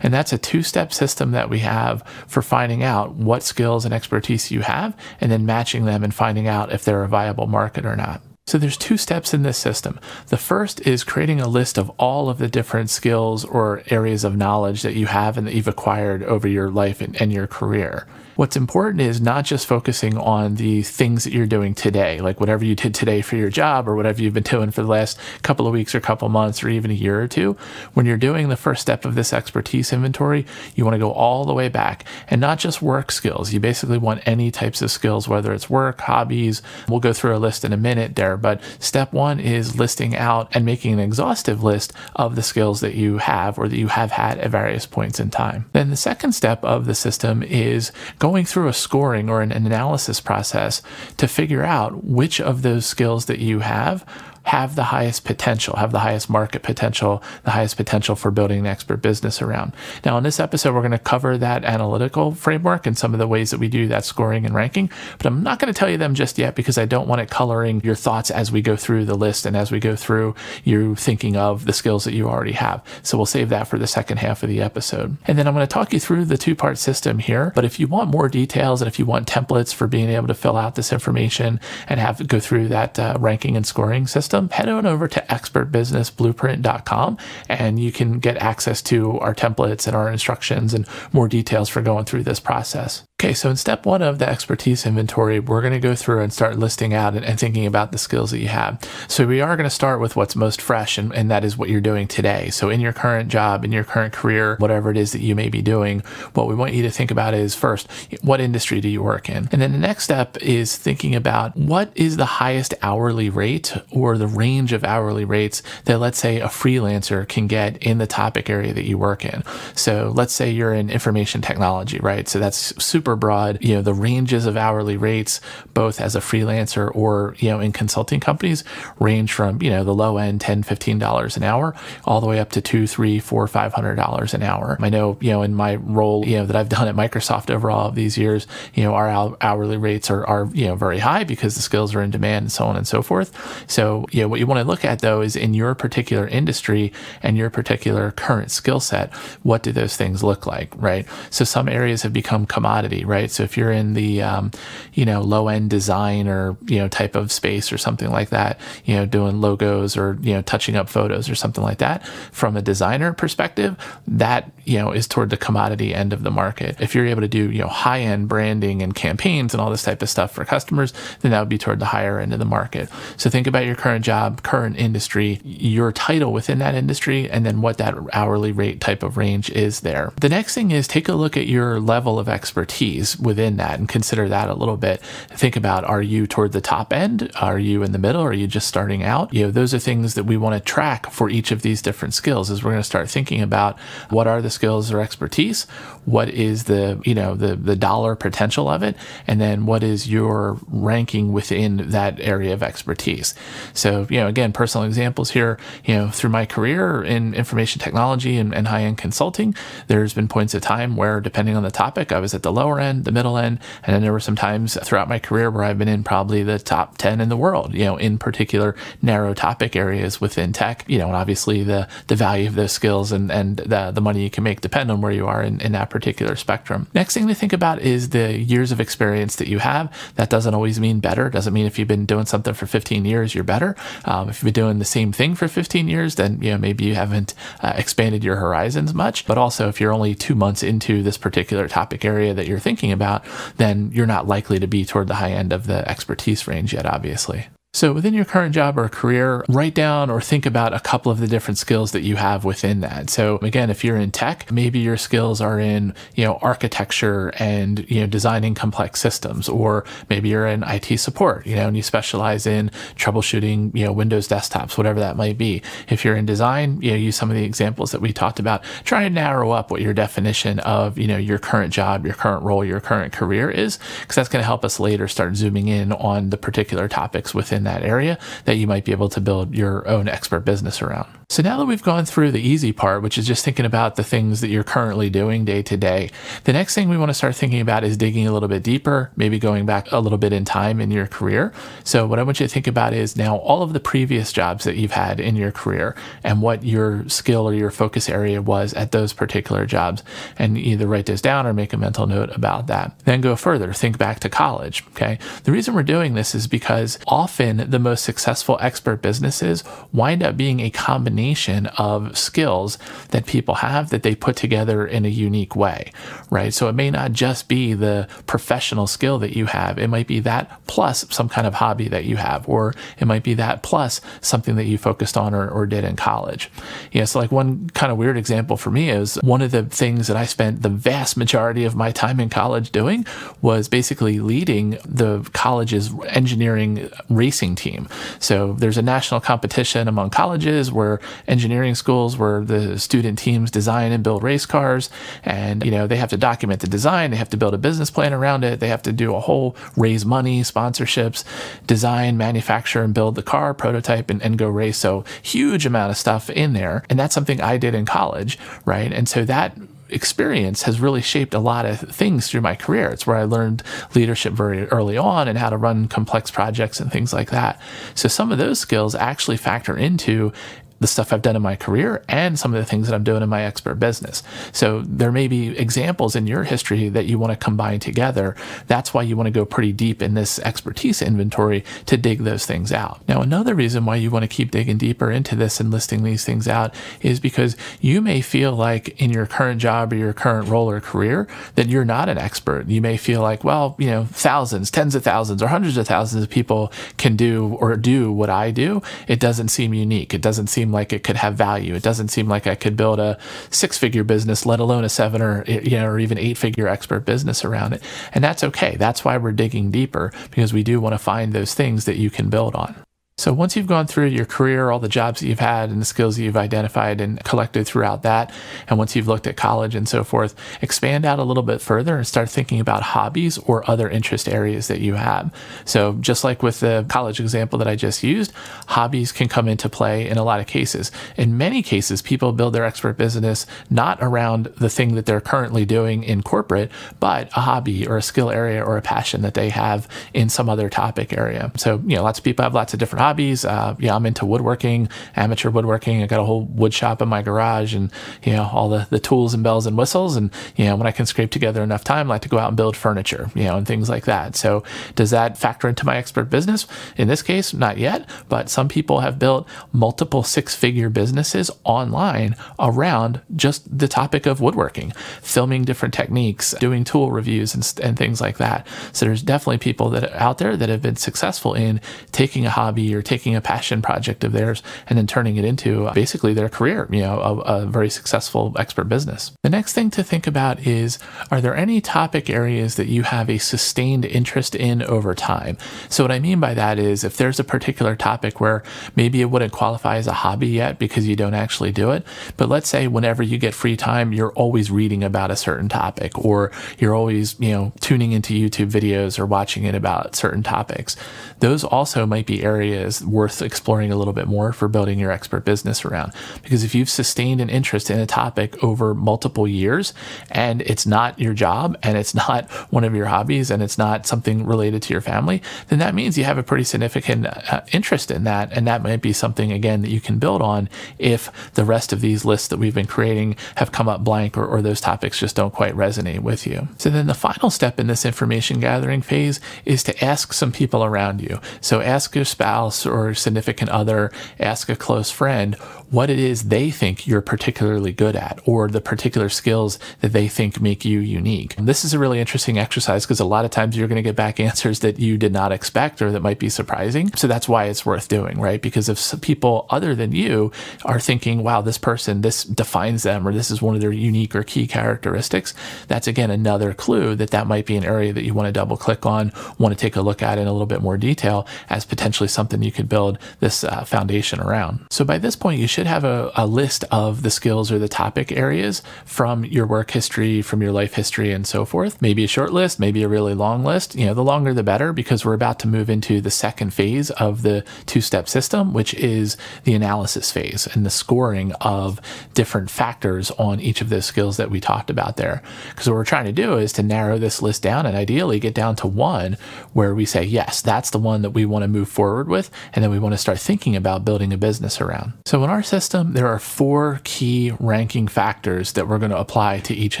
And 0.00 0.12
that's 0.12 0.32
a 0.32 0.38
two 0.38 0.62
step 0.62 0.92
system 0.92 1.30
that 1.32 1.48
we 1.48 1.60
have 1.60 2.02
for 2.26 2.41
finding 2.42 2.82
out 2.82 3.14
what 3.14 3.42
skills 3.42 3.84
and 3.84 3.94
expertise 3.94 4.50
you 4.50 4.60
have 4.60 4.96
and 5.20 5.30
then 5.30 5.46
matching 5.46 5.84
them 5.84 6.04
and 6.04 6.14
finding 6.14 6.46
out 6.48 6.72
if 6.72 6.84
they're 6.84 7.04
a 7.04 7.08
viable 7.08 7.46
market 7.46 7.84
or 7.86 7.96
not. 7.96 8.22
So 8.46 8.58
there's 8.58 8.76
two 8.76 8.96
steps 8.96 9.32
in 9.32 9.44
this 9.44 9.56
system. 9.56 10.00
The 10.26 10.36
first 10.36 10.80
is 10.86 11.04
creating 11.04 11.40
a 11.40 11.48
list 11.48 11.78
of 11.78 11.90
all 11.90 12.28
of 12.28 12.38
the 12.38 12.48
different 12.48 12.90
skills 12.90 13.44
or 13.44 13.82
areas 13.86 14.24
of 14.24 14.36
knowledge 14.36 14.82
that 14.82 14.96
you 14.96 15.06
have 15.06 15.38
and 15.38 15.46
that 15.46 15.54
you've 15.54 15.68
acquired 15.68 16.24
over 16.24 16.48
your 16.48 16.68
life 16.68 17.00
and, 17.00 17.20
and 17.20 17.32
your 17.32 17.46
career. 17.46 18.06
What's 18.34 18.56
important 18.56 19.02
is 19.02 19.20
not 19.20 19.44
just 19.44 19.66
focusing 19.66 20.16
on 20.16 20.54
the 20.54 20.82
things 20.82 21.24
that 21.24 21.34
you're 21.34 21.46
doing 21.46 21.74
today, 21.74 22.18
like 22.20 22.40
whatever 22.40 22.64
you 22.64 22.74
did 22.74 22.94
today 22.94 23.20
for 23.20 23.36
your 23.36 23.50
job 23.50 23.86
or 23.86 23.94
whatever 23.94 24.22
you've 24.22 24.32
been 24.32 24.42
doing 24.42 24.70
for 24.70 24.80
the 24.80 24.88
last 24.88 25.18
couple 25.42 25.66
of 25.66 25.72
weeks 25.74 25.94
or 25.94 26.00
couple 26.00 26.30
months 26.30 26.64
or 26.64 26.70
even 26.70 26.90
a 26.90 26.94
year 26.94 27.20
or 27.20 27.28
two. 27.28 27.58
When 27.92 28.06
you're 28.06 28.16
doing 28.16 28.48
the 28.48 28.56
first 28.56 28.80
step 28.80 29.04
of 29.04 29.16
this 29.16 29.34
expertise 29.34 29.92
inventory, 29.92 30.46
you 30.74 30.84
want 30.84 30.94
to 30.94 30.98
go 30.98 31.12
all 31.12 31.44
the 31.44 31.52
way 31.52 31.68
back 31.68 32.04
and 32.26 32.40
not 32.40 32.58
just 32.58 32.80
work 32.80 33.12
skills. 33.12 33.52
You 33.52 33.60
basically 33.60 33.98
want 33.98 34.26
any 34.26 34.50
types 34.50 34.80
of 34.80 34.90
skills, 34.90 35.28
whether 35.28 35.52
it's 35.52 35.68
work, 35.68 36.00
hobbies. 36.00 36.62
We'll 36.88 37.00
go 37.00 37.12
through 37.12 37.36
a 37.36 37.38
list 37.38 37.66
in 37.66 37.72
a 37.74 37.76
minute 37.76 38.16
there, 38.16 38.38
but 38.38 38.62
step 38.78 39.12
one 39.12 39.40
is 39.40 39.78
listing 39.78 40.16
out 40.16 40.48
and 40.52 40.64
making 40.64 40.94
an 40.94 41.00
exhaustive 41.00 41.62
list 41.62 41.92
of 42.16 42.34
the 42.36 42.42
skills 42.42 42.80
that 42.80 42.94
you 42.94 43.18
have 43.18 43.58
or 43.58 43.68
that 43.68 43.78
you 43.78 43.88
have 43.88 44.12
had 44.12 44.38
at 44.38 44.50
various 44.50 44.86
points 44.86 45.20
in 45.20 45.28
time. 45.28 45.66
Then 45.72 45.90
the 45.90 45.96
second 45.96 46.32
step 46.32 46.64
of 46.64 46.86
the 46.86 46.94
system 46.94 47.42
is 47.42 47.92
going 48.22 48.44
through 48.44 48.68
a 48.68 48.72
scoring 48.72 49.28
or 49.28 49.42
an 49.42 49.50
analysis 49.50 50.20
process 50.20 50.80
to 51.16 51.26
figure 51.26 51.64
out 51.64 52.04
which 52.04 52.40
of 52.40 52.62
those 52.62 52.86
skills 52.86 53.24
that 53.24 53.40
you 53.40 53.58
have 53.58 54.06
have 54.44 54.74
the 54.74 54.84
highest 54.84 55.24
potential, 55.24 55.76
have 55.76 55.92
the 55.92 56.00
highest 56.00 56.28
market 56.28 56.62
potential, 56.62 57.22
the 57.44 57.50
highest 57.50 57.76
potential 57.76 58.16
for 58.16 58.30
building 58.30 58.60
an 58.60 58.66
expert 58.66 58.98
business 58.98 59.40
around. 59.40 59.72
Now, 60.04 60.18
in 60.18 60.24
this 60.24 60.40
episode, 60.40 60.74
we're 60.74 60.80
going 60.80 60.92
to 60.92 60.98
cover 60.98 61.38
that 61.38 61.64
analytical 61.64 62.32
framework 62.32 62.86
and 62.86 62.98
some 62.98 63.12
of 63.12 63.18
the 63.18 63.28
ways 63.28 63.50
that 63.50 63.60
we 63.60 63.68
do 63.68 63.88
that 63.88 64.04
scoring 64.04 64.44
and 64.44 64.54
ranking, 64.54 64.90
but 65.18 65.26
I'm 65.26 65.42
not 65.42 65.58
going 65.58 65.72
to 65.72 65.78
tell 65.78 65.88
you 65.88 65.96
them 65.96 66.14
just 66.14 66.38
yet 66.38 66.54
because 66.54 66.78
I 66.78 66.86
don't 66.86 67.08
want 67.08 67.20
it 67.20 67.30
coloring 67.30 67.80
your 67.84 67.94
thoughts 67.94 68.30
as 68.30 68.50
we 68.50 68.62
go 68.62 68.76
through 68.76 69.04
the 69.04 69.14
list 69.14 69.46
and 69.46 69.56
as 69.56 69.70
we 69.70 69.78
go 69.78 69.94
through 69.96 70.34
you 70.64 70.96
thinking 70.96 71.36
of 71.36 71.64
the 71.64 71.72
skills 71.72 72.04
that 72.04 72.14
you 72.14 72.28
already 72.28 72.52
have. 72.52 72.82
So 73.02 73.16
we'll 73.16 73.26
save 73.26 73.48
that 73.50 73.68
for 73.68 73.78
the 73.78 73.86
second 73.86 74.18
half 74.18 74.42
of 74.42 74.48
the 74.48 74.60
episode. 74.60 75.16
And 75.26 75.38
then 75.38 75.46
I'm 75.46 75.54
going 75.54 75.66
to 75.66 75.72
talk 75.72 75.92
you 75.92 76.00
through 76.00 76.24
the 76.24 76.38
two 76.38 76.54
part 76.54 76.78
system 76.78 77.18
here. 77.18 77.52
But 77.54 77.64
if 77.64 77.78
you 77.78 77.86
want 77.86 78.10
more 78.10 78.28
details 78.28 78.82
and 78.82 78.88
if 78.88 78.98
you 78.98 79.06
want 79.06 79.28
templates 79.28 79.72
for 79.72 79.86
being 79.86 80.10
able 80.10 80.26
to 80.26 80.34
fill 80.34 80.56
out 80.56 80.74
this 80.74 80.92
information 80.92 81.60
and 81.88 82.00
have 82.00 82.26
go 82.26 82.40
through 82.40 82.68
that 82.68 82.98
uh, 82.98 83.16
ranking 83.20 83.56
and 83.56 83.66
scoring 83.66 84.06
system, 84.06 84.31
system, 84.32 84.48
head 84.50 84.68
on 84.68 84.86
over 84.86 85.06
to 85.08 85.20
expertbusinessblueprint.com 85.28 87.18
and 87.48 87.78
you 87.78 87.92
can 87.92 88.18
get 88.18 88.36
access 88.38 88.80
to 88.82 89.18
our 89.20 89.34
templates 89.34 89.86
and 89.86 89.94
our 89.94 90.10
instructions 90.10 90.72
and 90.74 90.86
more 91.12 91.28
details 91.28 91.68
for 91.68 91.82
going 91.82 92.06
through 92.06 92.22
this 92.22 92.40
process. 92.40 93.04
Okay, 93.22 93.34
so 93.34 93.48
in 93.48 93.54
step 93.54 93.86
one 93.86 94.02
of 94.02 94.18
the 94.18 94.28
expertise 94.28 94.84
inventory, 94.84 95.38
we're 95.38 95.60
going 95.60 95.72
to 95.72 95.78
go 95.78 95.94
through 95.94 96.22
and 96.22 96.32
start 96.32 96.58
listing 96.58 96.92
out 96.92 97.14
and, 97.14 97.24
and, 97.24 97.38
thinking 97.38 97.66
about 97.66 97.92
the 97.92 97.98
skills 97.98 98.32
that 98.32 98.40
you 98.40 98.48
have. 98.48 98.80
So 99.06 99.28
we 99.28 99.40
are 99.40 99.56
going 99.56 99.62
to 99.62 99.70
start 99.70 100.00
with 100.00 100.16
what's 100.16 100.34
most 100.34 100.60
fresh, 100.60 100.98
and, 100.98 101.14
and 101.14 101.30
that 101.30 101.44
is 101.44 101.56
what 101.56 101.68
you're 101.68 101.80
doing 101.80 102.08
today. 102.08 102.50
So 102.50 102.68
in 102.68 102.80
your 102.80 102.92
current 102.92 103.28
job, 103.28 103.64
in 103.64 103.70
your 103.70 103.84
current 103.84 104.12
career, 104.12 104.56
whatever 104.58 104.90
it 104.90 104.96
is 104.96 105.12
that 105.12 105.20
you 105.20 105.36
may 105.36 105.50
be 105.50 105.62
doing, 105.62 106.00
what 106.34 106.48
we 106.48 106.56
want 106.56 106.72
you 106.72 106.82
to 106.82 106.90
think 106.90 107.12
about 107.12 107.32
is 107.32 107.54
first, 107.54 107.88
what 108.22 108.40
industry 108.40 108.80
do 108.80 108.88
you 108.88 109.04
work 109.04 109.28
in? 109.28 109.48
And 109.52 109.62
then 109.62 109.70
the 109.70 109.78
next 109.78 110.02
step 110.02 110.36
is 110.38 110.76
thinking 110.76 111.14
about 111.14 111.56
what 111.56 111.92
is 111.94 112.16
the 112.16 112.24
highest 112.24 112.74
hourly 112.82 113.30
rate 113.30 113.72
or 113.92 114.18
the 114.18 114.26
range 114.26 114.72
of 114.72 114.82
hourly 114.82 115.24
rates 115.24 115.62
that, 115.84 116.00
let's 116.00 116.18
say, 116.18 116.40
a 116.40 116.48
freelancer 116.48 117.28
can 117.28 117.46
get 117.46 117.76
in 117.84 117.98
the 117.98 118.08
topic 118.08 118.50
area 118.50 118.74
that 118.74 118.84
you 118.84 118.98
work 118.98 119.24
in. 119.24 119.44
So 119.76 120.12
let's 120.12 120.32
say 120.32 120.50
you're 120.50 120.74
in 120.74 120.90
information 120.90 121.40
technology, 121.40 122.00
right? 122.00 122.28
So 122.28 122.40
that's 122.40 122.82
super 122.82 123.11
super 123.12 123.16
broad. 123.16 123.58
You 123.60 123.74
know, 123.74 123.82
the 123.82 123.92
ranges 123.92 124.46
of 124.46 124.56
hourly 124.56 124.96
rates, 124.96 125.40
both 125.74 126.00
as 126.00 126.16
a 126.16 126.20
freelancer 126.20 126.90
or, 126.94 127.34
you 127.38 127.50
know, 127.50 127.60
in 127.60 127.72
consulting 127.72 128.20
companies 128.20 128.64
range 128.98 129.32
from, 129.32 129.60
you 129.60 129.70
know, 129.70 129.84
the 129.84 129.94
low 129.94 130.16
end 130.16 130.40
10, 130.40 130.62
$15 130.62 131.36
an 131.36 131.42
hour 131.42 131.74
all 132.04 132.20
the 132.20 132.26
way 132.26 132.40
up 132.40 132.50
to 132.52 132.62
two, 132.62 132.86
three, 132.86 133.18
four, 133.18 133.46
five 133.46 133.74
hundred 133.74 133.96
dollars 133.96 134.32
an 134.32 134.42
hour. 134.42 134.78
I 134.80 134.88
know, 134.88 135.18
you 135.20 135.30
know, 135.30 135.42
in 135.42 135.54
my 135.54 135.76
role, 135.76 136.26
you 136.26 136.38
know, 136.38 136.46
that 136.46 136.56
I've 136.56 136.70
done 136.70 136.88
at 136.88 136.94
Microsoft 136.94 137.50
over 137.50 137.70
all 137.70 137.88
of 137.88 137.94
these 137.94 138.16
years, 138.16 138.46
you 138.74 138.82
know, 138.82 138.94
our 138.94 139.36
hourly 139.40 139.76
rates 139.76 140.10
are, 140.10 140.24
are, 140.26 140.48
you 140.54 140.66
know, 140.66 140.74
very 140.74 140.98
high 140.98 141.24
because 141.24 141.54
the 141.54 141.62
skills 141.62 141.94
are 141.94 142.00
in 142.02 142.10
demand 142.10 142.44
and 142.44 142.52
so 142.52 142.64
on 142.64 142.76
and 142.76 142.86
so 142.86 143.02
forth. 143.02 143.30
So, 143.70 144.06
you 144.10 144.22
know, 144.22 144.28
what 144.28 144.40
you 144.40 144.46
want 144.46 144.60
to 144.60 144.66
look 144.66 144.84
at 144.84 145.00
though 145.00 145.20
is 145.20 145.36
in 145.36 145.52
your 145.52 145.74
particular 145.74 146.26
industry 146.26 146.92
and 147.22 147.36
your 147.36 147.50
particular 147.50 148.12
current 148.12 148.50
skill 148.50 148.80
set, 148.80 149.12
what 149.42 149.62
do 149.62 149.72
those 149.72 149.96
things 149.96 150.22
look 150.22 150.46
like, 150.46 150.72
right? 150.76 151.06
So 151.30 151.44
some 151.44 151.68
areas 151.68 152.02
have 152.02 152.12
become 152.12 152.46
commodity 152.46 153.01
right? 153.04 153.30
So 153.30 153.42
if 153.42 153.56
you're 153.56 153.72
in 153.72 153.94
the, 153.94 154.22
um, 154.22 154.50
you 154.92 155.04
know, 155.04 155.20
low 155.20 155.48
end 155.48 155.70
design 155.70 156.28
or, 156.28 156.56
you 156.66 156.78
know, 156.78 156.88
type 156.88 157.16
of 157.16 157.32
space 157.32 157.72
or 157.72 157.78
something 157.78 158.10
like 158.10 158.30
that, 158.30 158.60
you 158.84 158.94
know, 158.94 159.06
doing 159.06 159.40
logos 159.40 159.96
or, 159.96 160.18
you 160.20 160.34
know, 160.34 160.42
touching 160.42 160.76
up 160.76 160.88
photos 160.88 161.28
or 161.28 161.34
something 161.34 161.64
like 161.64 161.78
that, 161.78 162.06
from 162.32 162.56
a 162.56 162.62
designer 162.62 163.12
perspective, 163.12 163.76
that, 164.06 164.50
you 164.64 164.78
know, 164.78 164.92
is 164.92 165.06
toward 165.06 165.30
the 165.30 165.36
commodity 165.36 165.94
end 165.94 166.12
of 166.12 166.22
the 166.22 166.30
market. 166.30 166.80
If 166.80 166.94
you're 166.94 167.06
able 167.06 167.22
to 167.22 167.28
do, 167.28 167.50
you 167.50 167.60
know, 167.60 167.68
high 167.68 168.00
end 168.00 168.28
branding 168.28 168.82
and 168.82 168.94
campaigns 168.94 169.54
and 169.54 169.60
all 169.60 169.70
this 169.70 169.82
type 169.82 170.02
of 170.02 170.10
stuff 170.10 170.32
for 170.32 170.44
customers, 170.44 170.92
then 171.20 171.30
that 171.32 171.40
would 171.40 171.48
be 171.48 171.58
toward 171.58 171.78
the 171.78 171.86
higher 171.86 172.18
end 172.18 172.32
of 172.32 172.38
the 172.38 172.44
market. 172.44 172.88
So 173.16 173.30
think 173.30 173.46
about 173.46 173.64
your 173.64 173.74
current 173.74 174.04
job, 174.04 174.42
current 174.42 174.76
industry, 174.76 175.40
your 175.44 175.92
title 175.92 176.32
within 176.32 176.58
that 176.58 176.74
industry, 176.74 177.30
and 177.30 177.44
then 177.46 177.60
what 177.60 177.78
that 177.78 177.94
hourly 178.12 178.52
rate 178.52 178.80
type 178.80 179.02
of 179.02 179.16
range 179.16 179.50
is 179.50 179.80
there. 179.80 180.12
The 180.20 180.28
next 180.28 180.54
thing 180.54 180.70
is 180.70 180.86
take 180.86 181.08
a 181.08 181.14
look 181.14 181.36
at 181.36 181.46
your 181.46 181.80
level 181.80 182.18
of 182.18 182.28
expertise 182.28 182.72
expertise 182.92 183.18
within 183.18 183.56
that 183.56 183.78
and 183.78 183.88
consider 183.88 184.28
that 184.28 184.48
a 184.48 184.54
little 184.54 184.76
bit. 184.76 185.00
Think 185.30 185.56
about 185.56 185.84
are 185.84 186.02
you 186.02 186.26
toward 186.26 186.52
the 186.52 186.60
top 186.60 186.92
end? 186.92 187.30
Are 187.40 187.58
you 187.58 187.82
in 187.82 187.92
the 187.92 187.98
middle? 187.98 188.22
Are 188.22 188.32
you 188.32 188.46
just 188.46 188.66
starting 188.66 189.02
out? 189.02 189.32
You 189.32 189.44
know, 189.44 189.50
those 189.50 189.74
are 189.74 189.78
things 189.78 190.14
that 190.14 190.24
we 190.24 190.36
want 190.36 190.54
to 190.54 190.60
track 190.60 191.10
for 191.10 191.30
each 191.30 191.52
of 191.52 191.62
these 191.62 191.82
different 191.82 192.14
skills 192.14 192.50
as 192.50 192.62
we're 192.62 192.72
going 192.72 192.82
to 192.82 192.86
start 192.86 193.08
thinking 193.08 193.40
about 193.42 193.78
what 194.10 194.26
are 194.26 194.42
the 194.42 194.50
skills 194.50 194.92
or 194.92 195.00
expertise? 195.00 195.66
What 196.04 196.28
is 196.28 196.64
the, 196.64 197.00
you 197.04 197.14
know, 197.14 197.34
the, 197.34 197.54
the 197.56 197.76
dollar 197.76 198.16
potential 198.16 198.68
of 198.68 198.82
it? 198.82 198.96
And 199.26 199.40
then 199.40 199.66
what 199.66 199.82
is 199.82 200.08
your 200.08 200.58
ranking 200.66 201.32
within 201.32 201.90
that 201.90 202.18
area 202.20 202.52
of 202.52 202.62
expertise? 202.62 203.34
So 203.74 203.92
So, 203.92 204.06
you 204.08 204.20
know, 204.20 204.26
again, 204.26 204.52
personal 204.52 204.86
examples 204.86 205.32
here, 205.32 205.58
you 205.84 205.94
know, 205.94 206.08
through 206.08 206.30
my 206.30 206.46
career 206.46 207.02
in 207.02 207.34
information 207.34 207.78
technology 207.78 208.38
and, 208.38 208.54
and 208.54 208.68
high 208.68 208.84
end 208.84 208.96
consulting, 208.96 209.54
there's 209.86 210.14
been 210.14 210.28
points 210.28 210.54
of 210.54 210.62
time 210.62 210.96
where, 210.96 211.20
depending 211.20 211.56
on 211.56 211.62
the 211.62 211.70
topic, 211.70 212.10
I 212.10 212.18
was 212.18 212.32
at 212.32 212.42
the 212.42 212.52
lower 212.52 212.80
end, 212.82 213.04
the 213.04 213.12
middle 213.12 213.38
end, 213.38 213.58
and 213.82 213.94
then 213.94 214.02
there 214.02 214.12
were 214.12 214.20
some 214.20 214.36
times 214.36 214.76
throughout 214.82 215.08
my 215.08 215.18
career 215.18 215.50
where 215.50 215.64
I've 215.64 215.78
been 215.78 215.88
in 215.88 216.04
probably 216.04 216.42
the 216.42 216.58
top 216.58 216.98
10 216.98 217.20
in 217.20 217.28
the 217.28 217.36
world, 217.36 217.74
you 217.74 217.84
know, 217.84 217.96
in 217.96 218.18
particular 218.18 218.74
narrow 219.00 219.32
topic 219.34 219.76
areas 219.76 220.20
within 220.20 220.52
tech, 220.52 220.84
you 220.86 220.98
know, 220.98 221.06
and 221.06 221.16
obviously 221.16 221.62
the, 221.62 221.88
the 222.08 222.16
value 222.16 222.48
of 222.48 222.54
those 222.54 222.72
skills 222.72 223.12
and, 223.12 223.30
and 223.32 223.58
the, 223.58 223.90
the 223.92 224.00
money 224.00 224.22
you 224.22 224.30
can 224.30 224.44
make 224.44 224.60
depend 224.60 224.90
on 224.90 225.00
where 225.00 225.12
you 225.12 225.26
are 225.26 225.42
in, 225.42 225.60
in 225.60 225.72
that 225.72 225.90
particular 225.90 226.36
spectrum. 226.36 226.86
Next 226.94 227.14
thing 227.14 227.28
to 227.28 227.34
think 227.34 227.52
about 227.52 227.80
is 227.80 228.10
the 228.10 228.38
years 228.38 228.72
of 228.72 228.80
experience 228.80 229.36
that 229.36 229.48
you 229.48 229.60
have. 229.60 229.92
That 230.16 230.30
doesn't 230.30 230.54
always 230.54 230.80
mean 230.80 231.00
better. 231.00 231.30
Doesn't 231.30 231.52
mean 231.52 231.66
if 231.66 231.78
you've 231.78 231.88
been 231.88 232.06
doing 232.06 232.26
something 232.26 232.54
for 232.54 232.66
15 232.66 233.04
years, 233.04 233.34
you're 233.34 233.44
better. 233.44 233.76
Um, 234.04 234.28
if 234.28 234.42
you've 234.42 234.52
been 234.52 234.64
doing 234.64 234.78
the 234.78 234.84
same 234.84 235.12
thing 235.12 235.34
for 235.34 235.48
15 235.48 235.88
years, 235.88 236.16
then, 236.16 236.40
you 236.42 236.50
know, 236.50 236.58
maybe 236.58 236.84
you 236.84 236.94
haven't 236.94 237.34
uh, 237.60 237.72
expanded 237.76 238.24
your 238.24 238.36
horizons 238.36 238.94
much. 238.94 239.26
But 239.26 239.38
also, 239.38 239.68
if 239.68 239.80
you're 239.80 239.92
only 239.92 240.14
two 240.14 240.34
months 240.34 240.62
into 240.62 241.02
this 241.02 241.18
particular 241.18 241.68
topic 241.68 242.04
area 242.04 242.34
that 242.34 242.46
you're 242.46 242.58
thinking 242.62 242.92
about, 242.92 243.24
then 243.56 243.90
you're 243.92 244.06
not 244.06 244.26
likely 244.26 244.58
to 244.58 244.66
be 244.66 244.84
toward 244.84 245.08
the 245.08 245.14
high 245.14 245.32
end 245.32 245.52
of 245.52 245.66
the 245.66 245.88
expertise 245.88 246.46
range 246.46 246.72
yet, 246.72 246.86
obviously. 246.86 247.48
So 247.74 247.94
within 247.94 248.12
your 248.12 248.26
current 248.26 248.54
job 248.54 248.76
or 248.76 248.86
career, 248.90 249.46
write 249.48 249.74
down 249.74 250.10
or 250.10 250.20
think 250.20 250.44
about 250.44 250.74
a 250.74 250.80
couple 250.80 251.10
of 251.10 251.20
the 251.20 251.26
different 251.26 251.56
skills 251.56 251.92
that 251.92 252.02
you 252.02 252.16
have 252.16 252.44
within 252.44 252.80
that. 252.80 253.08
So 253.08 253.38
again, 253.38 253.70
if 253.70 253.82
you're 253.82 253.96
in 253.96 254.10
tech, 254.10 254.52
maybe 254.52 254.78
your 254.78 254.98
skills 254.98 255.40
are 255.40 255.58
in, 255.58 255.94
you 256.14 256.22
know, 256.22 256.38
architecture 256.42 257.32
and, 257.38 257.90
you 257.90 258.02
know, 258.02 258.06
designing 258.06 258.54
complex 258.54 259.00
systems, 259.00 259.48
or 259.48 259.86
maybe 260.10 260.28
you're 260.28 260.46
in 260.46 260.62
IT 260.64 260.98
support, 260.98 261.46
you 261.46 261.56
know, 261.56 261.66
and 261.66 261.74
you 261.74 261.82
specialize 261.82 262.46
in 262.46 262.70
troubleshooting, 262.96 263.74
you 263.74 263.86
know, 263.86 263.92
Windows 263.92 264.28
desktops, 264.28 264.76
whatever 264.76 265.00
that 265.00 265.16
might 265.16 265.38
be. 265.38 265.62
If 265.88 266.04
you're 266.04 266.14
in 266.14 266.26
design, 266.26 266.78
you 266.82 266.90
know, 266.90 266.98
use 266.98 267.16
some 267.16 267.30
of 267.30 267.36
the 267.36 267.44
examples 267.44 267.92
that 267.92 268.02
we 268.02 268.12
talked 268.12 268.38
about. 268.38 268.64
Try 268.84 269.04
to 269.04 269.10
narrow 269.10 269.50
up 269.50 269.70
what 269.70 269.80
your 269.80 269.94
definition 269.94 270.58
of, 270.60 270.98
you 270.98 271.06
know, 271.06 271.16
your 271.16 271.38
current 271.38 271.72
job, 271.72 272.04
your 272.04 272.16
current 272.16 272.42
role, 272.42 272.66
your 272.66 272.80
current 272.80 273.14
career 273.14 273.50
is, 273.50 273.78
because 274.02 274.16
that's 274.16 274.28
going 274.28 274.42
to 274.42 274.46
help 274.46 274.62
us 274.62 274.78
later 274.78 275.08
start 275.08 275.36
zooming 275.36 275.68
in 275.68 275.92
on 275.92 276.28
the 276.28 276.36
particular 276.36 276.86
topics 276.86 277.34
within 277.34 277.61
in 277.62 277.64
that 277.64 277.82
area 277.84 278.18
that 278.44 278.56
you 278.56 278.66
might 278.66 278.84
be 278.84 278.92
able 278.92 279.08
to 279.08 279.20
build 279.20 279.54
your 279.54 279.86
own 279.86 280.08
expert 280.08 280.40
business 280.40 280.82
around. 280.82 281.08
So 281.28 281.42
now 281.42 281.56
that 281.56 281.64
we've 281.64 281.82
gone 281.82 282.04
through 282.04 282.32
the 282.32 282.46
easy 282.46 282.72
part, 282.72 283.02
which 283.02 283.16
is 283.16 283.26
just 283.26 283.42
thinking 283.42 283.64
about 283.64 283.96
the 283.96 284.04
things 284.04 284.42
that 284.42 284.48
you're 284.48 284.64
currently 284.64 285.08
doing 285.08 285.46
day 285.46 285.62
to 285.62 285.78
day, 285.78 286.10
the 286.44 286.52
next 286.52 286.74
thing 286.74 286.90
we 286.90 286.98
want 286.98 287.08
to 287.08 287.14
start 287.14 287.34
thinking 287.34 287.60
about 287.60 287.84
is 287.84 287.96
digging 287.96 288.26
a 288.26 288.32
little 288.32 288.50
bit 288.50 288.62
deeper, 288.62 289.10
maybe 289.16 289.38
going 289.38 289.64
back 289.64 289.90
a 289.92 290.00
little 290.00 290.18
bit 290.18 290.32
in 290.34 290.44
time 290.44 290.78
in 290.78 290.90
your 290.90 291.06
career. 291.06 291.52
So 291.84 292.06
what 292.06 292.18
I 292.18 292.22
want 292.22 292.38
you 292.38 292.46
to 292.46 292.52
think 292.52 292.66
about 292.66 292.92
is 292.92 293.16
now 293.16 293.36
all 293.36 293.62
of 293.62 293.72
the 293.72 293.80
previous 293.80 294.30
jobs 294.30 294.64
that 294.64 294.76
you've 294.76 294.92
had 294.92 295.20
in 295.20 295.36
your 295.36 295.52
career 295.52 295.96
and 296.22 296.42
what 296.42 296.64
your 296.64 297.08
skill 297.08 297.48
or 297.48 297.54
your 297.54 297.70
focus 297.70 298.10
area 298.10 298.42
was 298.42 298.74
at 298.74 298.92
those 298.92 299.14
particular 299.14 299.64
jobs 299.64 300.02
and 300.38 300.58
either 300.58 300.86
write 300.86 301.06
those 301.06 301.22
down 301.22 301.46
or 301.46 301.54
make 301.54 301.72
a 301.72 301.78
mental 301.78 302.06
note 302.06 302.28
about 302.36 302.66
that. 302.66 302.92
Then 303.04 303.22
go 303.22 303.36
further, 303.36 303.72
think 303.72 303.96
back 303.96 304.20
to 304.20 304.28
college, 304.28 304.84
okay? 304.88 305.18
The 305.44 305.52
reason 305.52 305.74
we're 305.74 305.82
doing 305.82 306.12
this 306.12 306.34
is 306.34 306.46
because 306.46 306.98
often 307.06 307.51
the 307.58 307.78
most 307.78 308.04
successful 308.04 308.58
expert 308.60 309.02
businesses 309.02 309.64
wind 309.92 310.22
up 310.22 310.36
being 310.36 310.60
a 310.60 310.70
combination 310.70 311.66
of 311.78 312.16
skills 312.16 312.78
that 313.10 313.26
people 313.26 313.56
have 313.56 313.90
that 313.90 314.02
they 314.02 314.14
put 314.14 314.36
together 314.36 314.86
in 314.86 315.04
a 315.04 315.08
unique 315.08 315.56
way, 315.56 315.92
right? 316.30 316.52
So 316.54 316.68
it 316.68 316.74
may 316.74 316.90
not 316.90 317.12
just 317.12 317.48
be 317.48 317.74
the 317.74 318.08
professional 318.26 318.86
skill 318.86 319.18
that 319.18 319.36
you 319.36 319.46
have. 319.46 319.78
It 319.78 319.88
might 319.88 320.06
be 320.06 320.20
that 320.20 320.64
plus 320.66 321.04
some 321.10 321.28
kind 321.28 321.46
of 321.46 321.54
hobby 321.54 321.88
that 321.88 322.04
you 322.04 322.16
have, 322.16 322.48
or 322.48 322.74
it 322.98 323.06
might 323.06 323.22
be 323.22 323.34
that 323.34 323.62
plus 323.62 324.00
something 324.20 324.56
that 324.56 324.64
you 324.64 324.78
focused 324.78 325.16
on 325.16 325.34
or, 325.34 325.48
or 325.48 325.66
did 325.66 325.84
in 325.84 325.96
college. 325.96 326.50
Yeah. 326.92 327.04
So 327.04 327.18
like 327.18 327.32
one 327.32 327.68
kind 327.70 327.90
of 327.90 327.98
weird 327.98 328.16
example 328.16 328.56
for 328.56 328.70
me 328.70 328.90
is 328.90 329.16
one 329.22 329.42
of 329.42 329.50
the 329.50 329.64
things 329.64 330.06
that 330.06 330.16
I 330.16 330.26
spent 330.26 330.62
the 330.62 330.68
vast 330.68 331.16
majority 331.16 331.64
of 331.64 331.74
my 331.74 331.90
time 331.90 332.20
in 332.20 332.28
college 332.28 332.70
doing 332.70 333.04
was 333.40 333.68
basically 333.68 334.20
leading 334.20 334.78
the 334.84 335.28
college's 335.32 335.90
engineering 336.06 336.90
racing 337.08 337.41
team. 337.42 337.88
So 338.18 338.54
there's 338.54 338.78
a 338.78 338.82
national 338.82 339.20
competition 339.20 339.88
among 339.88 340.10
colleges 340.10 340.70
where 340.70 341.00
engineering 341.26 341.74
schools 341.74 342.16
where 342.16 342.44
the 342.44 342.78
student 342.78 343.18
teams 343.18 343.50
design 343.50 343.92
and 343.92 344.02
build 344.02 344.22
race 344.22 344.46
cars. 344.46 344.88
And 345.24 345.64
you 345.64 345.70
know 345.70 345.86
they 345.86 345.96
have 345.96 346.10
to 346.10 346.16
document 346.16 346.60
the 346.60 346.68
design. 346.68 347.10
They 347.10 347.16
have 347.16 347.30
to 347.30 347.36
build 347.36 347.54
a 347.54 347.58
business 347.58 347.90
plan 347.90 348.14
around 348.14 348.44
it. 348.44 348.60
They 348.60 348.68
have 348.68 348.82
to 348.82 348.92
do 348.92 349.14
a 349.14 349.20
whole 349.20 349.56
raise 349.76 350.06
money 350.06 350.42
sponsorships 350.42 351.24
design 351.66 352.16
manufacture 352.16 352.82
and 352.82 352.94
build 352.94 353.16
the 353.16 353.22
car 353.22 353.52
prototype 353.52 354.10
and, 354.10 354.22
and 354.22 354.38
go 354.38 354.48
race. 354.48 354.78
So 354.78 355.04
huge 355.22 355.66
amount 355.66 355.90
of 355.90 355.96
stuff 355.96 356.30
in 356.30 356.52
there. 356.52 356.84
And 356.88 356.98
that's 356.98 357.14
something 357.14 357.40
i 357.40 357.56
did 357.56 357.74
in 357.74 357.84
college 357.84 358.38
right? 358.64 358.92
And 358.92 359.08
so 359.08 359.24
that 359.24 359.56
experience 359.92 360.62
has 360.62 360.80
really 360.80 361.02
shaped 361.02 361.34
a 361.34 361.38
lot 361.38 361.66
of 361.66 361.80
things 361.80 362.28
through 362.28 362.40
my 362.40 362.54
career. 362.54 362.88
It's 362.90 363.06
where 363.06 363.16
I 363.16 363.24
learned 363.24 363.62
leadership 363.94 364.32
very 364.32 364.66
early 364.68 364.96
on 364.96 365.28
and 365.28 365.38
how 365.38 365.50
to 365.50 365.56
run 365.56 365.88
complex 365.88 366.30
projects 366.30 366.80
and 366.80 366.90
things 366.90 367.12
like 367.12 367.30
that. 367.30 367.60
So 367.94 368.08
some 368.08 368.32
of 368.32 368.38
those 368.38 368.58
skills 368.58 368.94
actually 368.94 369.36
factor 369.36 369.76
into 369.76 370.32
the 370.82 370.88
stuff 370.88 371.12
I've 371.12 371.22
done 371.22 371.36
in 371.36 371.42
my 371.42 371.56
career 371.56 372.04
and 372.08 372.38
some 372.38 372.52
of 372.52 372.60
the 372.60 372.66
things 372.66 372.88
that 372.88 372.94
I'm 372.94 373.04
doing 373.04 373.22
in 373.22 373.28
my 373.28 373.42
expert 373.42 373.76
business. 373.76 374.22
So 374.52 374.82
there 374.82 375.12
may 375.12 375.28
be 375.28 375.56
examples 375.56 376.14
in 376.14 376.26
your 376.26 376.44
history 376.44 376.88
that 376.90 377.06
you 377.06 377.18
want 377.18 377.32
to 377.32 377.36
combine 377.42 377.80
together. 377.80 378.36
That's 378.66 378.92
why 378.92 379.02
you 379.02 379.16
want 379.16 379.28
to 379.28 379.30
go 379.30 379.44
pretty 379.44 379.72
deep 379.72 380.02
in 380.02 380.14
this 380.14 380.38
expertise 380.40 381.00
inventory 381.00 381.64
to 381.86 381.96
dig 381.96 382.20
those 382.20 382.44
things 382.44 382.72
out. 382.72 383.00
Now, 383.08 383.22
another 383.22 383.54
reason 383.54 383.84
why 383.84 383.96
you 383.96 384.10
want 384.10 384.24
to 384.24 384.28
keep 384.28 384.50
digging 384.50 384.78
deeper 384.78 385.10
into 385.10 385.36
this 385.36 385.60
and 385.60 385.70
listing 385.70 386.02
these 386.02 386.24
things 386.24 386.48
out 386.48 386.74
is 387.00 387.20
because 387.20 387.56
you 387.80 388.00
may 388.00 388.20
feel 388.20 388.52
like 388.52 389.00
in 389.00 389.10
your 389.10 389.26
current 389.26 389.60
job 389.60 389.92
or 389.92 389.96
your 389.96 390.12
current 390.12 390.48
role 390.48 390.68
or 390.68 390.80
career 390.80 391.28
that 391.54 391.68
you're 391.68 391.84
not 391.84 392.08
an 392.08 392.18
expert. 392.18 392.66
You 392.66 392.80
may 392.80 392.96
feel 392.96 393.22
like, 393.22 393.44
well, 393.44 393.76
you 393.78 393.86
know, 393.86 394.04
thousands, 394.06 394.70
tens 394.70 394.94
of 394.94 395.04
thousands, 395.04 395.42
or 395.42 395.48
hundreds 395.48 395.76
of 395.76 395.86
thousands 395.86 396.24
of 396.24 396.30
people 396.30 396.72
can 396.96 397.14
do 397.16 397.56
or 397.60 397.76
do 397.76 398.10
what 398.10 398.30
I 398.30 398.50
do. 398.50 398.82
It 399.06 399.20
doesn't 399.20 399.48
seem 399.48 399.72
unique. 399.72 400.12
It 400.12 400.20
doesn't 400.20 400.48
seem 400.48 400.71
like 400.72 400.92
it 400.92 401.04
could 401.04 401.16
have 401.16 401.34
value. 401.34 401.74
It 401.74 401.82
doesn't 401.82 402.08
seem 402.08 402.28
like 402.28 402.46
I 402.46 402.54
could 402.54 402.76
build 402.76 402.98
a 402.98 403.18
six 403.50 403.78
figure 403.78 404.04
business, 404.04 404.46
let 404.46 404.60
alone 404.60 404.84
a 404.84 404.88
seven 404.88 405.22
or, 405.22 405.44
eh, 405.46 405.60
you 405.62 405.78
know, 405.78 405.86
or 405.86 405.98
even 405.98 406.18
eight 406.18 406.38
figure 406.38 406.68
expert 406.68 407.04
business 407.04 407.44
around 407.44 407.72
it. 407.74 407.82
And 408.12 408.24
that's 408.24 408.42
okay. 408.44 408.76
That's 408.76 409.04
why 409.04 409.16
we're 409.16 409.32
digging 409.32 409.70
deeper 409.70 410.12
because 410.30 410.52
we 410.52 410.62
do 410.62 410.80
want 410.80 410.94
to 410.94 410.98
find 410.98 411.32
those 411.32 411.54
things 411.54 411.84
that 411.84 411.96
you 411.96 412.10
can 412.10 412.28
build 412.28 412.54
on. 412.54 412.74
So 413.22 413.32
once 413.32 413.54
you've 413.54 413.68
gone 413.68 413.86
through 413.86 414.06
your 414.06 414.24
career, 414.24 414.72
all 414.72 414.80
the 414.80 414.88
jobs 414.88 415.20
that 415.20 415.28
you've 415.28 415.38
had 415.38 415.70
and 415.70 415.80
the 415.80 415.84
skills 415.84 416.16
that 416.16 416.24
you've 416.24 416.36
identified 416.36 417.00
and 417.00 417.22
collected 417.22 417.68
throughout 417.68 418.02
that, 418.02 418.34
and 418.66 418.78
once 418.78 418.96
you've 418.96 419.06
looked 419.06 419.28
at 419.28 419.36
college 419.36 419.76
and 419.76 419.88
so 419.88 420.02
forth, 420.02 420.34
expand 420.60 421.04
out 421.04 421.20
a 421.20 421.22
little 421.22 421.44
bit 421.44 421.60
further 421.60 421.96
and 421.96 422.04
start 422.04 422.28
thinking 422.28 422.58
about 422.58 422.82
hobbies 422.82 423.38
or 423.38 423.62
other 423.70 423.88
interest 423.88 424.28
areas 424.28 424.66
that 424.66 424.80
you 424.80 424.94
have. 424.94 425.32
So 425.64 425.92
just 426.00 426.24
like 426.24 426.42
with 426.42 426.58
the 426.58 426.84
college 426.88 427.20
example 427.20 427.60
that 427.60 427.68
I 427.68 427.76
just 427.76 428.02
used, 428.02 428.32
hobbies 428.66 429.12
can 429.12 429.28
come 429.28 429.46
into 429.46 429.68
play 429.68 430.08
in 430.08 430.18
a 430.18 430.24
lot 430.24 430.40
of 430.40 430.48
cases. 430.48 430.90
In 431.16 431.38
many 431.38 431.62
cases, 431.62 432.02
people 432.02 432.32
build 432.32 432.54
their 432.54 432.64
expert 432.64 432.96
business 432.96 433.46
not 433.70 433.98
around 434.00 434.46
the 434.56 434.68
thing 434.68 434.96
that 434.96 435.06
they're 435.06 435.20
currently 435.20 435.64
doing 435.64 436.02
in 436.02 436.24
corporate, 436.24 436.72
but 436.98 437.28
a 437.36 437.42
hobby 437.42 437.86
or 437.86 437.96
a 437.98 438.02
skill 438.02 438.30
area 438.30 438.64
or 438.64 438.76
a 438.76 438.82
passion 438.82 439.22
that 439.22 439.34
they 439.34 439.50
have 439.50 439.86
in 440.12 440.28
some 440.28 440.48
other 440.48 440.68
topic 440.68 441.16
area. 441.16 441.52
So, 441.56 441.80
you 441.86 441.94
know, 441.94 442.02
lots 442.02 442.18
of 442.18 442.24
people 442.24 442.42
have 442.42 442.52
lots 442.52 442.72
of 442.72 442.80
different 442.80 443.02
hobbies. 443.02 443.11
Uh, 443.20 443.76
yeah, 443.78 443.94
I'm 443.94 444.06
into 444.06 444.26
woodworking, 444.26 444.88
amateur 445.16 445.50
woodworking. 445.50 446.02
I 446.02 446.06
got 446.06 446.20
a 446.20 446.24
whole 446.24 446.44
wood 446.44 446.74
shop 446.74 447.02
in 447.02 447.08
my 447.08 447.22
garage 447.22 447.74
and, 447.74 447.92
you 448.22 448.32
know, 448.32 448.48
all 448.52 448.68
the, 448.68 448.86
the 448.90 448.98
tools 448.98 449.34
and 449.34 449.42
bells 449.42 449.66
and 449.66 449.76
whistles. 449.76 450.16
And, 450.16 450.30
you 450.56 450.64
know, 450.64 450.76
when 450.76 450.86
I 450.86 450.92
can 450.92 451.06
scrape 451.06 451.30
together 451.30 451.62
enough 451.62 451.84
time, 451.84 452.10
I 452.10 452.14
like 452.14 452.22
to 452.22 452.28
go 452.28 452.38
out 452.38 452.48
and 452.48 452.56
build 452.56 452.76
furniture, 452.76 453.30
you 453.34 453.44
know, 453.44 453.56
and 453.56 453.66
things 453.66 453.88
like 453.88 454.04
that. 454.06 454.36
So 454.36 454.62
does 454.94 455.10
that 455.10 455.38
factor 455.38 455.68
into 455.68 455.86
my 455.86 455.96
expert 455.96 456.30
business? 456.30 456.66
In 456.96 457.08
this 457.08 457.22
case, 457.22 457.52
not 457.52 457.78
yet, 457.78 458.08
but 458.28 458.48
some 458.48 458.68
people 458.68 459.00
have 459.00 459.18
built 459.18 459.48
multiple 459.72 460.22
six 460.22 460.54
figure 460.54 460.88
businesses 460.88 461.50
online 461.64 462.36
around 462.58 463.20
just 463.36 463.78
the 463.78 463.88
topic 463.88 464.26
of 464.26 464.40
woodworking, 464.40 464.92
filming 465.20 465.64
different 465.64 465.94
techniques, 465.94 466.54
doing 466.60 466.84
tool 466.84 467.10
reviews 467.10 467.54
and, 467.54 467.72
and 467.82 467.96
things 467.96 468.20
like 468.20 468.38
that. 468.38 468.66
So 468.92 469.06
there's 469.06 469.22
definitely 469.22 469.58
people 469.58 469.90
that 469.90 470.12
out 470.14 470.38
there 470.38 470.56
that 470.56 470.68
have 470.68 470.82
been 470.82 470.96
successful 470.96 471.54
in 471.54 471.80
taking 472.12 472.46
a 472.46 472.50
hobby 472.50 472.91
you're 472.92 473.02
taking 473.02 473.34
a 473.34 473.40
passion 473.40 473.82
project 473.82 474.22
of 474.22 474.32
theirs 474.32 474.62
and 474.88 474.98
then 474.98 475.06
turning 475.06 475.36
it 475.36 475.44
into 475.44 475.90
basically 475.92 476.34
their 476.34 476.48
career, 476.48 476.88
you 476.90 477.00
know, 477.00 477.18
a, 477.20 477.62
a 477.62 477.66
very 477.66 477.90
successful 477.90 478.54
expert 478.58 478.84
business. 478.84 479.32
The 479.42 479.50
next 479.50 479.72
thing 479.72 479.90
to 479.90 480.02
think 480.02 480.26
about 480.26 480.66
is 480.66 480.98
are 481.30 481.40
there 481.40 481.56
any 481.56 481.80
topic 481.80 482.28
areas 482.30 482.76
that 482.76 482.88
you 482.88 483.02
have 483.02 483.28
a 483.28 483.38
sustained 483.38 484.04
interest 484.04 484.54
in 484.54 484.82
over 484.82 485.14
time? 485.14 485.56
So, 485.88 486.04
what 486.04 486.12
I 486.12 486.18
mean 486.18 486.40
by 486.40 486.54
that 486.54 486.78
is 486.78 487.04
if 487.04 487.16
there's 487.16 487.40
a 487.40 487.44
particular 487.44 487.96
topic 487.96 488.40
where 488.40 488.62
maybe 488.94 489.20
it 489.20 489.30
wouldn't 489.30 489.52
qualify 489.52 489.96
as 489.96 490.06
a 490.06 490.12
hobby 490.12 490.48
yet 490.48 490.78
because 490.78 491.08
you 491.08 491.16
don't 491.16 491.34
actually 491.34 491.72
do 491.72 491.90
it, 491.90 492.04
but 492.36 492.48
let's 492.48 492.68
say 492.68 492.86
whenever 492.86 493.22
you 493.22 493.38
get 493.38 493.54
free 493.54 493.76
time, 493.76 494.12
you're 494.12 494.32
always 494.32 494.70
reading 494.70 495.02
about 495.02 495.30
a 495.30 495.36
certain 495.36 495.68
topic 495.68 496.18
or 496.18 496.50
you're 496.78 496.94
always, 496.94 497.38
you 497.40 497.50
know, 497.50 497.72
tuning 497.80 498.12
into 498.12 498.34
YouTube 498.34 498.70
videos 498.70 499.18
or 499.18 499.26
watching 499.26 499.64
it 499.64 499.74
about 499.74 500.14
certain 500.14 500.42
topics. 500.42 500.96
Those 501.40 501.64
also 501.64 502.06
might 502.06 502.26
be 502.26 502.42
areas 502.42 502.81
areas 502.82 503.04
worth 503.04 503.42
exploring 503.42 503.92
a 503.92 503.96
little 503.96 504.12
bit 504.12 504.26
more 504.26 504.52
for 504.52 504.68
building 504.68 504.98
your 504.98 505.10
expert 505.10 505.44
business 505.44 505.84
around. 505.84 506.12
Because 506.42 506.64
if 506.64 506.74
you've 506.74 506.90
sustained 506.90 507.40
an 507.40 507.48
interest 507.48 507.90
in 507.90 507.98
a 507.98 508.06
topic 508.06 508.62
over 508.62 508.94
multiple 508.94 509.46
years 509.46 509.94
and 510.30 510.62
it's 510.62 510.86
not 510.86 511.18
your 511.18 511.34
job 511.34 511.76
and 511.82 511.96
it's 511.96 512.14
not 512.28 512.50
one 512.70 512.84
of 512.84 512.94
your 512.94 513.06
hobbies 513.06 513.50
and 513.50 513.62
it's 513.62 513.78
not 513.78 514.06
something 514.06 514.44
related 514.44 514.82
to 514.82 514.92
your 514.92 515.00
family, 515.00 515.42
then 515.68 515.78
that 515.78 515.94
means 515.94 516.18
you 516.18 516.24
have 516.24 516.38
a 516.38 516.42
pretty 516.42 516.64
significant 516.64 517.26
uh, 517.26 517.62
interest 517.72 518.10
in 518.10 518.24
that. 518.24 518.52
And 518.52 518.66
that 518.66 518.82
might 518.82 519.02
be 519.02 519.12
something, 519.12 519.52
again, 519.52 519.82
that 519.82 519.90
you 519.90 520.00
can 520.00 520.18
build 520.18 520.42
on 520.42 520.68
if 520.98 521.30
the 521.54 521.64
rest 521.64 521.92
of 521.92 522.00
these 522.00 522.24
lists 522.24 522.48
that 522.48 522.58
we've 522.58 522.74
been 522.74 522.86
creating 522.86 523.36
have 523.56 523.72
come 523.72 523.88
up 523.88 524.02
blank 524.04 524.36
or, 524.36 524.46
or 524.46 524.62
those 524.62 524.80
topics 524.80 525.18
just 525.18 525.36
don't 525.36 525.54
quite 525.54 525.74
resonate 525.74 526.20
with 526.20 526.46
you. 526.46 526.68
So 526.78 526.90
then 526.90 527.06
the 527.06 527.14
final 527.14 527.50
step 527.50 527.78
in 527.78 527.86
this 527.86 528.04
information 528.04 528.60
gathering 528.60 529.02
phase 529.02 529.40
is 529.64 529.82
to 529.84 530.04
ask 530.04 530.32
some 530.32 530.52
people 530.52 530.84
around 530.84 531.20
you. 531.20 531.40
So 531.60 531.80
ask 531.80 532.14
your 532.14 532.24
spouse 532.24 532.71
or 532.86 533.14
significant 533.14 533.70
other, 533.70 534.10
ask 534.38 534.68
a 534.68 534.76
close 534.76 535.10
friend 535.10 535.56
what 535.92 536.08
it 536.08 536.18
is 536.18 536.44
they 536.44 536.70
think 536.70 537.06
you're 537.06 537.20
particularly 537.20 537.92
good 537.92 538.16
at 538.16 538.40
or 538.46 538.66
the 538.66 538.80
particular 538.80 539.28
skills 539.28 539.78
that 540.00 540.14
they 540.14 540.26
think 540.26 540.58
make 540.58 540.86
you 540.86 541.00
unique. 541.00 541.56
And 541.58 541.68
this 541.68 541.84
is 541.84 541.92
a 541.92 541.98
really 541.98 542.18
interesting 542.18 542.58
exercise 542.58 543.04
because 543.04 543.20
a 543.20 543.26
lot 543.26 543.44
of 543.44 543.50
times 543.50 543.76
you're 543.76 543.88
going 543.88 543.96
to 543.96 544.02
get 544.02 544.16
back 544.16 544.40
answers 544.40 544.80
that 544.80 544.98
you 544.98 545.18
did 545.18 545.34
not 545.34 545.52
expect 545.52 546.00
or 546.00 546.10
that 546.10 546.22
might 546.22 546.38
be 546.38 546.48
surprising. 546.48 547.14
So 547.14 547.26
that's 547.26 547.46
why 547.46 547.66
it's 547.66 547.84
worth 547.84 548.08
doing, 548.08 548.40
right? 548.40 548.60
Because 548.60 548.88
if 548.88 549.20
people 549.20 549.66
other 549.68 549.94
than 549.94 550.12
you 550.12 550.50
are 550.86 550.98
thinking, 550.98 551.42
wow, 551.42 551.60
this 551.60 551.76
person, 551.76 552.22
this 552.22 552.42
defines 552.42 553.02
them 553.02 553.28
or 553.28 553.34
this 553.34 553.50
is 553.50 553.60
one 553.60 553.74
of 553.74 553.82
their 553.82 553.92
unique 553.92 554.34
or 554.34 554.42
key 554.42 554.66
characteristics, 554.66 555.52
that's 555.88 556.08
again 556.08 556.30
another 556.30 556.72
clue 556.72 557.14
that 557.16 557.30
that 557.30 557.46
might 557.46 557.66
be 557.66 557.76
an 557.76 557.84
area 557.84 558.14
that 558.14 558.24
you 558.24 558.32
want 558.32 558.46
to 558.46 558.52
double 558.52 558.78
click 558.78 559.04
on, 559.04 559.30
want 559.58 559.76
to 559.76 559.80
take 559.80 559.96
a 559.96 560.00
look 560.00 560.22
at 560.22 560.38
in 560.38 560.46
a 560.46 560.52
little 560.52 560.66
bit 560.66 560.80
more 560.80 560.96
detail 560.96 561.46
as 561.68 561.84
potentially 561.84 562.28
something 562.28 562.60
you 562.64 562.72
could 562.72 562.88
build 562.88 563.18
this 563.40 563.64
uh, 563.64 563.84
foundation 563.84 564.40
around. 564.40 564.86
So 564.90 565.04
by 565.04 565.18
this 565.18 565.36
point, 565.36 565.60
you 565.60 565.66
should 565.66 565.86
have 565.86 566.04
a, 566.04 566.30
a 566.34 566.46
list 566.46 566.84
of 566.90 567.22
the 567.22 567.30
skills 567.30 567.70
or 567.70 567.78
the 567.78 567.88
topic 567.88 568.32
areas 568.32 568.82
from 569.04 569.44
your 569.44 569.66
work 569.66 569.90
history, 569.90 570.42
from 570.42 570.62
your 570.62 570.72
life 570.72 570.94
history, 570.94 571.32
and 571.32 571.46
so 571.46 571.64
forth. 571.64 572.00
Maybe 572.00 572.24
a 572.24 572.28
short 572.28 572.52
list, 572.52 572.78
maybe 572.78 573.02
a 573.02 573.08
really 573.08 573.34
long 573.34 573.64
list. 573.64 573.94
You 573.94 574.06
know, 574.06 574.14
the 574.14 574.24
longer 574.24 574.54
the 574.54 574.62
better 574.62 574.92
because 574.92 575.24
we're 575.24 575.34
about 575.34 575.58
to 575.60 575.68
move 575.68 575.90
into 575.90 576.20
the 576.20 576.30
second 576.30 576.72
phase 576.72 577.10
of 577.12 577.42
the 577.42 577.64
two 577.86 578.00
step 578.00 578.28
system, 578.28 578.72
which 578.72 578.94
is 578.94 579.36
the 579.64 579.74
analysis 579.74 580.30
phase 580.30 580.68
and 580.72 580.86
the 580.86 580.90
scoring 580.90 581.52
of 581.60 582.00
different 582.34 582.70
factors 582.70 583.30
on 583.32 583.60
each 583.60 583.80
of 583.80 583.88
those 583.88 584.06
skills 584.06 584.36
that 584.36 584.50
we 584.50 584.60
talked 584.60 584.90
about 584.90 585.16
there. 585.16 585.42
Because 585.70 585.88
what 585.88 585.96
we're 585.96 586.04
trying 586.04 586.26
to 586.26 586.32
do 586.32 586.56
is 586.56 586.72
to 586.74 586.82
narrow 586.82 587.18
this 587.18 587.42
list 587.42 587.62
down 587.62 587.86
and 587.86 587.96
ideally 587.96 588.38
get 588.38 588.54
down 588.54 588.76
to 588.76 588.86
one 588.86 589.36
where 589.72 589.94
we 589.94 590.04
say, 590.04 590.22
yes, 590.22 590.62
that's 590.62 590.90
the 590.90 590.98
one 590.98 591.22
that 591.22 591.30
we 591.30 591.44
want 591.44 591.62
to 591.62 591.68
move 591.68 591.88
forward 591.88 592.28
with. 592.28 592.50
And 592.72 592.82
then 592.82 592.90
we 592.90 592.98
want 592.98 593.12
to 593.12 593.18
start 593.18 593.38
thinking 593.38 593.76
about 593.76 594.04
building 594.04 594.32
a 594.32 594.38
business 594.38 594.80
around. 594.80 595.12
So 595.26 595.42
in 595.44 595.50
our 595.50 595.62
system, 595.62 596.12
there 596.12 596.28
are 596.28 596.38
four 596.38 597.00
key 597.04 597.52
ranking 597.58 598.08
factors 598.08 598.72
that 598.72 598.88
we're 598.88 598.98
going 598.98 599.10
to 599.10 599.18
apply 599.18 599.60
to 599.60 599.74
each 599.74 600.00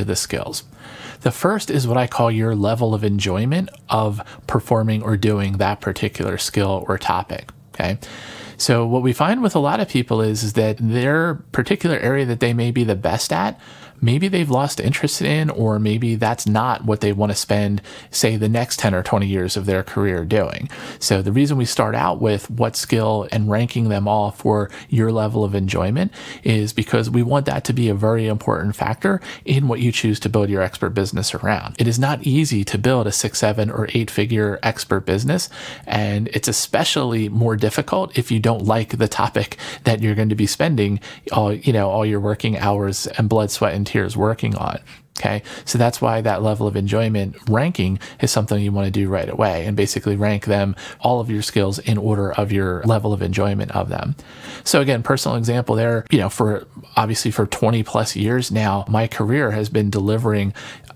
of 0.00 0.06
the 0.06 0.16
skills. 0.16 0.64
The 1.20 1.30
first 1.30 1.70
is 1.70 1.86
what 1.86 1.96
I 1.96 2.06
call 2.06 2.30
your 2.30 2.54
level 2.54 2.94
of 2.94 3.04
enjoyment 3.04 3.70
of 3.88 4.20
performing 4.46 5.02
or 5.02 5.16
doing 5.16 5.58
that 5.58 5.80
particular 5.80 6.36
skill 6.38 6.84
or 6.88 6.98
topic. 6.98 7.50
Okay. 7.74 7.98
So 8.58 8.86
what 8.86 9.02
we 9.02 9.12
find 9.12 9.42
with 9.42 9.56
a 9.56 9.60
lot 9.60 9.80
of 9.80 9.88
people 9.88 10.20
is, 10.20 10.42
is 10.42 10.52
that 10.52 10.76
their 10.78 11.36
particular 11.52 11.96
area 11.96 12.26
that 12.26 12.40
they 12.40 12.52
may 12.52 12.70
be 12.70 12.84
the 12.84 12.94
best 12.94 13.32
at 13.32 13.58
maybe 14.02 14.28
they've 14.28 14.50
lost 14.50 14.80
interest 14.80 15.22
in, 15.22 15.48
or 15.48 15.78
maybe 15.78 16.16
that's 16.16 16.46
not 16.46 16.84
what 16.84 17.00
they 17.00 17.12
want 17.12 17.30
to 17.32 17.36
spend, 17.36 17.80
say, 18.10 18.36
the 18.36 18.48
next 18.48 18.78
10 18.80 18.94
or 18.94 19.02
20 19.02 19.26
years 19.26 19.56
of 19.56 19.64
their 19.64 19.82
career 19.82 20.24
doing. 20.24 20.68
So 20.98 21.22
the 21.22 21.32
reason 21.32 21.56
we 21.56 21.64
start 21.64 21.94
out 21.94 22.20
with 22.20 22.50
what 22.50 22.76
skill 22.76 23.28
and 23.32 23.50
ranking 23.50 23.88
them 23.88 24.06
all 24.06 24.32
for 24.32 24.70
your 24.88 25.12
level 25.12 25.44
of 25.44 25.54
enjoyment 25.54 26.12
is 26.42 26.72
because 26.72 27.08
we 27.08 27.22
want 27.22 27.46
that 27.46 27.64
to 27.64 27.72
be 27.72 27.88
a 27.88 27.94
very 27.94 28.26
important 28.26 28.76
factor 28.76 29.20
in 29.44 29.68
what 29.68 29.80
you 29.80 29.92
choose 29.92 30.18
to 30.20 30.28
build 30.28 30.50
your 30.50 30.62
expert 30.62 30.90
business 30.90 31.34
around. 31.34 31.76
It 31.78 31.86
is 31.86 31.98
not 31.98 32.26
easy 32.26 32.64
to 32.64 32.78
build 32.78 33.06
a 33.06 33.12
six, 33.12 33.38
seven, 33.38 33.70
or 33.70 33.88
eight 33.94 34.10
figure 34.10 34.58
expert 34.62 35.06
business. 35.06 35.48
And 35.86 36.28
it's 36.28 36.48
especially 36.48 37.28
more 37.28 37.56
difficult 37.56 38.18
if 38.18 38.30
you 38.30 38.40
don't 38.40 38.64
like 38.64 38.98
the 38.98 39.08
topic 39.08 39.56
that 39.84 40.00
you're 40.00 40.16
going 40.16 40.28
to 40.28 40.34
be 40.34 40.46
spending 40.46 41.00
all, 41.30 41.52
you 41.52 41.72
know, 41.72 41.88
all 41.88 42.04
your 42.04 42.20
working 42.20 42.58
hours 42.58 43.06
and 43.06 43.28
blood, 43.28 43.50
sweat, 43.50 43.74
and 43.74 43.86
volunteers 43.92 44.16
working 44.16 44.56
on. 44.56 44.78
Okay. 45.22 45.42
So 45.64 45.78
that's 45.78 46.00
why 46.00 46.20
that 46.20 46.42
level 46.42 46.66
of 46.66 46.74
enjoyment 46.74 47.36
ranking 47.48 48.00
is 48.20 48.32
something 48.32 48.60
you 48.60 48.72
want 48.72 48.86
to 48.86 48.90
do 48.90 49.08
right 49.08 49.28
away 49.28 49.64
and 49.66 49.76
basically 49.76 50.16
rank 50.16 50.46
them, 50.46 50.74
all 50.98 51.20
of 51.20 51.30
your 51.30 51.42
skills 51.42 51.78
in 51.78 51.96
order 51.96 52.32
of 52.32 52.50
your 52.50 52.82
level 52.82 53.12
of 53.12 53.22
enjoyment 53.22 53.70
of 53.70 53.88
them. 53.88 54.16
So 54.64 54.80
again, 54.80 55.04
personal 55.04 55.36
example 55.36 55.76
there, 55.76 56.04
you 56.10 56.18
know, 56.18 56.28
for 56.28 56.66
obviously 56.96 57.30
for 57.30 57.46
20 57.46 57.84
plus 57.84 58.16
years 58.16 58.50
now, 58.50 58.84
my 58.88 59.06
career 59.06 59.52
has 59.52 59.68
been 59.68 59.90
delivering 59.90 60.54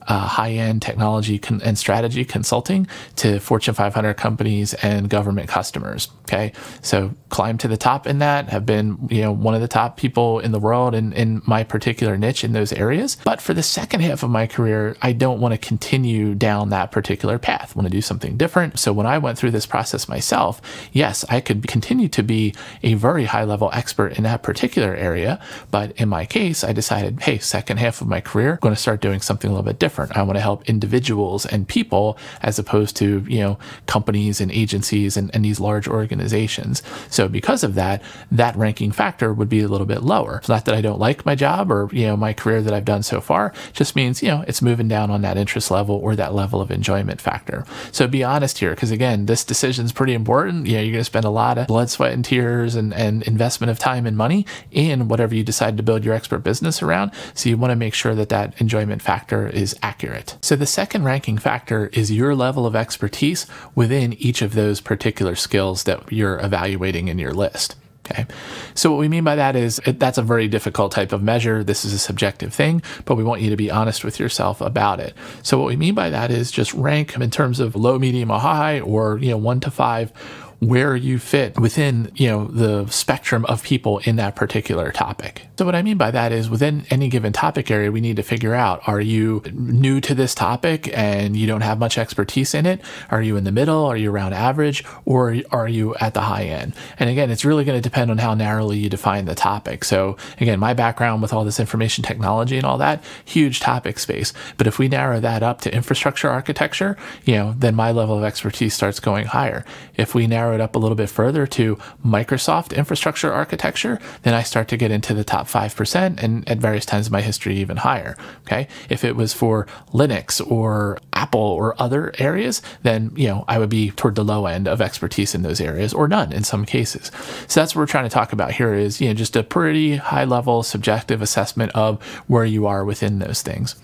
uh, 0.09 0.27
high 0.27 0.53
end 0.53 0.83
technology 0.83 1.39
con- 1.39 1.61
and 1.65 1.79
strategy 1.79 2.25
consulting 2.25 2.87
to 3.17 3.39
Fortune 3.41 3.75
500 3.75 4.15
companies 4.15 4.75
and 4.75 5.09
government 5.09 5.49
customers. 5.49 6.09
Okay. 6.23 6.53
So 6.83 7.15
climb 7.29 7.59
to 7.59 7.69
the 7.69 7.77
top 7.77 8.07
in 8.07 8.19
that, 8.19 8.49
have 8.49 8.67
been, 8.67 9.09
you 9.11 9.23
know, 9.23 9.33
one 9.33 9.55
of 9.55 9.61
the 9.61 9.69
top 9.69 9.97
people 9.97 10.41
in 10.41 10.53
the 10.53 10.59
world 10.59 10.95
in, 10.95 11.13
in 11.13 11.43
my 11.47 11.65
particular 11.65 12.17
niche 12.17 12.45
in 12.45 12.53
those 12.53 12.73
areas. 12.73 13.17
But 13.25 13.41
for 13.41 13.55
the 13.55 13.63
second 13.63 14.01
half 14.01 14.16
of 14.23 14.31
my 14.31 14.47
career, 14.47 14.97
I 15.03 15.13
don't 15.13 15.41
want 15.41 15.53
to 15.53 15.59
continue 15.59 16.35
down 16.35 16.71
that 16.71 16.93
particular 16.93 17.39
path. 17.39 17.73
I 17.75 17.79
want 17.79 17.87
to 17.87 17.97
do 17.97 18.03
something 18.03 18.37
different. 18.37 18.79
So 18.79 18.93
when 18.93 19.07
I 19.07 19.19
went 19.19 19.39
through 19.39 19.51
this 19.53 19.67
process 19.67 20.09
myself, 20.09 20.61
yes, 20.93 21.25
I 21.29 21.41
could 21.41 21.67
continue 21.67 22.09
to 22.09 22.23
be 22.23 22.55
a 22.83 22.95
very 22.95 23.25
high 23.25 23.45
level 23.45 23.71
expert 23.73 24.17
in 24.17 24.25
that 24.25 24.43
particular 24.43 24.95
area. 24.95 25.41
But 25.71 25.93
in 25.93 26.09
my 26.09 26.27
case, 26.27 26.63
I 26.63 26.73
decided, 26.73 27.21
hey, 27.21 27.39
second 27.39 27.79
half 27.79 28.01
of 28.01 28.09
my 28.09 28.21
career, 28.21 28.53
I'm 28.53 28.59
going 28.61 28.75
to 28.75 28.81
start 28.81 29.01
doing 29.01 29.21
something 29.21 29.51
a 29.51 29.53
little 29.53 29.65
bit 29.65 29.79
different. 29.79 30.17
I 30.17 30.23
want 30.23 30.37
to 30.37 30.43
help 30.43 30.69
individuals 30.69 31.47
and 31.47 31.67
people 31.67 32.19
as 32.43 32.59
opposed 32.59 32.97
to, 32.97 33.25
you 33.29 33.41
know, 33.41 33.59
companies 33.87 34.41
and 34.41 34.53
agencies 34.53 35.17
and, 35.17 35.35
and 35.35 35.45
these 35.45 35.61
large 35.61 35.89
organizations. 35.89 36.83
So 37.11 37.29
because 37.29 37.65
of 37.65 37.75
that, 37.75 38.03
that 38.31 38.55
ranking 38.57 38.93
factor 38.93 39.33
would 39.33 39.49
be 39.49 39.61
a 39.61 39.69
little 39.69 39.87
bit 39.87 40.03
lower. 40.03 40.39
It's 40.39 40.49
not 40.49 40.65
that 40.67 40.75
I 40.75 40.81
don't 40.81 41.01
like 41.01 41.27
my 41.27 41.35
job 41.35 41.71
or, 41.71 41.89
you 41.93 42.07
know, 42.07 42.17
my 42.17 42.33
career 42.33 42.63
that 42.63 42.73
I've 42.73 42.85
done 42.85 43.03
so 43.03 43.21
far, 43.21 43.53
just 43.73 43.96
means, 43.97 44.23
you 44.23 44.29
know, 44.29 44.45
it's 44.47 44.63
moving 44.63 44.87
down 44.87 45.11
on 45.11 45.23
that 45.23 45.37
interest 45.37 45.71
level 45.73 45.97
or 45.97 46.15
that 46.15 46.35
level 46.35 46.61
of 46.61 46.71
enjoyment 46.71 47.21
factor. 47.21 47.65
So 47.91 48.07
be 48.07 48.23
honest 48.23 48.59
here, 48.59 48.71
because 48.71 48.93
again, 48.93 49.27
this 49.27 49.43
decision 49.43 49.85
is 49.85 49.93
pretty 49.93 50.15
important. 50.15 50.65
Know, 50.65 50.81
you're 50.81 50.93
going 50.93 50.95
to 50.95 51.05
spend 51.05 51.25
a 51.25 51.31
lot 51.31 51.59
of 51.59 51.67
blood, 51.67 51.91
sweat, 51.91 52.13
and 52.13 52.25
tears 52.25 52.77
and, 52.77 52.95
and 52.95 53.25
investment 53.25 53.71
of 53.73 53.79
time 53.81 54.07
and 54.07 54.17
money 54.17 54.47
in 54.71 55.09
whatever 55.09 55.35
you 55.35 55.43
decide 55.43 55.77
to 55.79 55.83
build 55.83 56.05
your 56.05 56.15
expert 56.15 56.41
business 56.41 56.83
around. 56.83 57.11
So 57.35 57.49
you 57.49 57.57
want 57.57 57.73
to 57.73 57.77
make 57.77 57.95
sure 57.95 58.15
that 58.15 58.29
that 58.29 58.61
enjoyment 58.61 59.03
factor 59.03 59.49
is 59.49 59.75
accurate. 59.83 60.37
So 60.43 60.55
the 60.55 60.67
second 60.67 61.05
ranking 61.05 61.39
factor 61.39 61.89
is 61.93 62.13
your 62.13 62.35
level 62.35 62.67
of 62.67 62.77
expertise 62.77 63.47
within 63.75 64.13
each 64.15 64.43
of 64.43 64.55
those 64.55 64.81
particular 64.81 65.35
skills 65.35 65.85
that 65.85 66.13
you're 66.13 66.39
evaluating 66.39 67.09
in 67.09 67.19
your 67.19 67.33
list. 67.33 67.77
Okay. 68.09 68.27
So 68.75 68.91
what 68.91 69.01
we 69.01 69.09
mean 69.09 69.25
by 69.25 69.35
that 69.35 69.57
is 69.57 69.81
that's 69.85 70.19
a 70.19 70.23
very 70.23 70.47
difficult 70.47 70.93
type 70.93 71.13
of 71.13 71.23
measure. 71.23 71.65
This 71.65 71.85
is 71.85 71.93
a 71.93 71.99
subjective 71.99 72.55
thing, 72.55 72.83
but 73.05 73.17
we 73.17 73.25
want 73.25 73.41
you 73.41 73.51
to 73.51 73.57
be 73.57 73.71
honest 73.71 74.05
with 74.05 74.21
yourself 74.21 74.61
about 74.61 75.01
it. 75.01 75.15
So 75.43 75.59
what 75.59 75.67
we 75.67 75.77
mean 75.77 75.95
by 75.95 76.11
that 76.11 76.31
is 76.31 76.53
just 76.53 76.73
rank 76.75 77.17
in 77.17 77.31
terms 77.31 77.59
of 77.59 77.75
low, 77.75 77.99
medium, 77.99 78.31
or 78.31 78.39
high, 78.39 78.81
or 78.81 79.19
you 79.19 79.31
know 79.31 79.37
one 79.37 79.61
to 79.61 79.71
five 79.71 80.13
where 80.61 80.97
you 80.97 81.19
fit 81.19 81.59
within, 81.59 82.11
you 82.15 82.29
know, 82.29 82.47
the 82.47 82.87
spectrum 82.87 83.45
of 83.47 83.63
people 83.63 83.99
in 83.99 84.17
that 84.17 84.35
particular 84.35 84.91
topic. 84.91 85.43
So 85.59 85.65
what 85.65 85.75
I 85.75 85.83
mean 85.83 85.97
by 85.97 86.11
that 86.11 86.33
is 86.33 86.49
within 86.49 86.87
any 86.91 87.09
given 87.09 87.33
topic 87.33 87.71
area, 87.71 87.93
we 87.93 88.01
need 88.01 88.17
to 88.17 88.23
figure 88.23 88.55
out, 88.55 88.87
are 88.89 89.01
you 89.01 89.43
new 89.53 90.01
to 90.01 90.15
this 90.15 90.35
topic 90.35 90.91
and 90.97 91.37
you 91.37 91.47
don't 91.47 91.61
have 91.61 91.79
much 91.79 91.99
expertise 91.99 92.55
in 92.55 92.67
it? 92.67 92.81
Are 93.11 93.23
you 93.23 93.37
in 93.37 93.45
the 93.45 93.53
middle? 93.53 93.85
Are 93.85 93.97
you 93.97 94.11
around 94.11 94.33
average? 94.33 94.85
Or 95.05 95.37
are 95.51 95.69
you 95.69 95.95
at 95.97 96.15
the 96.15 96.23
high 96.23 96.45
end? 96.45 96.75
And 96.99 97.11
again, 97.11 97.31
it's 97.31 97.45
really 97.45 97.65
going 97.65 97.79
to 97.79 97.83
depend 97.83 98.11
on 98.11 98.19
how 98.19 98.35
narrowly 98.35 98.79
you 98.79 98.89
define 98.89 99.27
the 99.27 99.35
topic. 99.35 99.85
So 99.85 100.17
again, 100.41 100.59
my 100.59 100.75
background 100.75 101.23
with 101.23 101.33
all 101.33 101.45
this 101.45 101.61
information 101.61 102.03
technology 102.03 102.57
and 102.57 102.65
all 102.65 102.79
that, 102.79 103.03
huge 103.25 103.61
topic 103.61 103.99
space. 103.99 104.33
But 104.57 104.67
if 104.67 104.79
we 104.79 104.89
narrow 104.89 105.21
that 105.21 105.43
up 105.43 105.61
to 105.63 105.75
infrastructure 105.75 106.31
architecture, 106.31 106.97
you 107.25 107.35
know, 107.35 107.55
then 107.57 107.75
my 107.75 107.93
level 107.93 108.17
of 108.17 108.25
expertise 108.25 108.75
starts 108.75 109.01
going 109.01 109.27
higher. 109.27 109.65
If 109.97 110.15
we 110.15 110.27
narrow 110.27 110.46
narrow 110.47 110.55
it 110.55 110.61
up 110.61 110.77
a 110.77 110.79
little 110.79 110.95
bit 110.95 111.11
further 111.11 111.47
to 111.47 111.77
Microsoft 112.05 112.77
infrastructure 112.77 113.33
architecture, 113.33 113.99
then 114.23 114.33
I 114.33 114.43
start 114.43 114.69
to 114.69 114.77
get 114.77 114.93
into 114.93 115.13
the 115.13 115.25
top 115.25 115.49
5% 115.49 116.23
and 116.23 116.49
at 116.49 116.59
various 116.59 116.87
times 116.87 117.09
in 117.09 117.13
my 117.13 117.21
history 117.21 117.57
even 117.57 117.79
higher. 117.79 118.17
Okay. 118.43 118.69
If 118.89 119.05
it 119.05 119.17
was 119.17 119.33
for 119.33 119.67
Linux 119.93 120.41
or 120.49 120.99
Apple 121.13 121.41
or 121.41 121.81
other 121.83 122.13
areas, 122.19 122.63
then, 122.83 123.13
you 123.17 123.27
know, 123.27 123.45
I 123.49 123.59
would 123.59 123.71
be 123.71 123.91
toward 123.91 124.15
the 124.15 124.25
low 124.25 124.47
end 124.47 124.69
of 124.69 124.81
expertise 124.81 125.35
in 125.35 125.43
those 125.43 125.61
areas 125.61 125.93
or 125.93 126.07
none 126.07 126.33
in 126.33 126.45
some 126.45 126.65
cases. 126.65 127.11
So 127.49 127.61
that's 127.61 127.75
what 127.75 127.81
we're 127.81 127.87
trying 127.87 128.09
to 128.09 128.15
talk 128.15 128.33
about 128.33 128.53
here 128.53 128.75
is, 128.75 129.01
you 129.01 129.09
know, 129.09 129.15
just 129.15 129.35
a 129.35 129.43
pretty 129.43 129.97
high 129.97 130.25
level 130.25 130.63
subjective 130.63 131.23
assessment 131.23 131.73
of 131.75 132.03
where 132.29 132.45
you 132.45 132.67
are 132.67 132.85
within 132.85 133.19
those 133.19 133.43
things. 133.43 133.75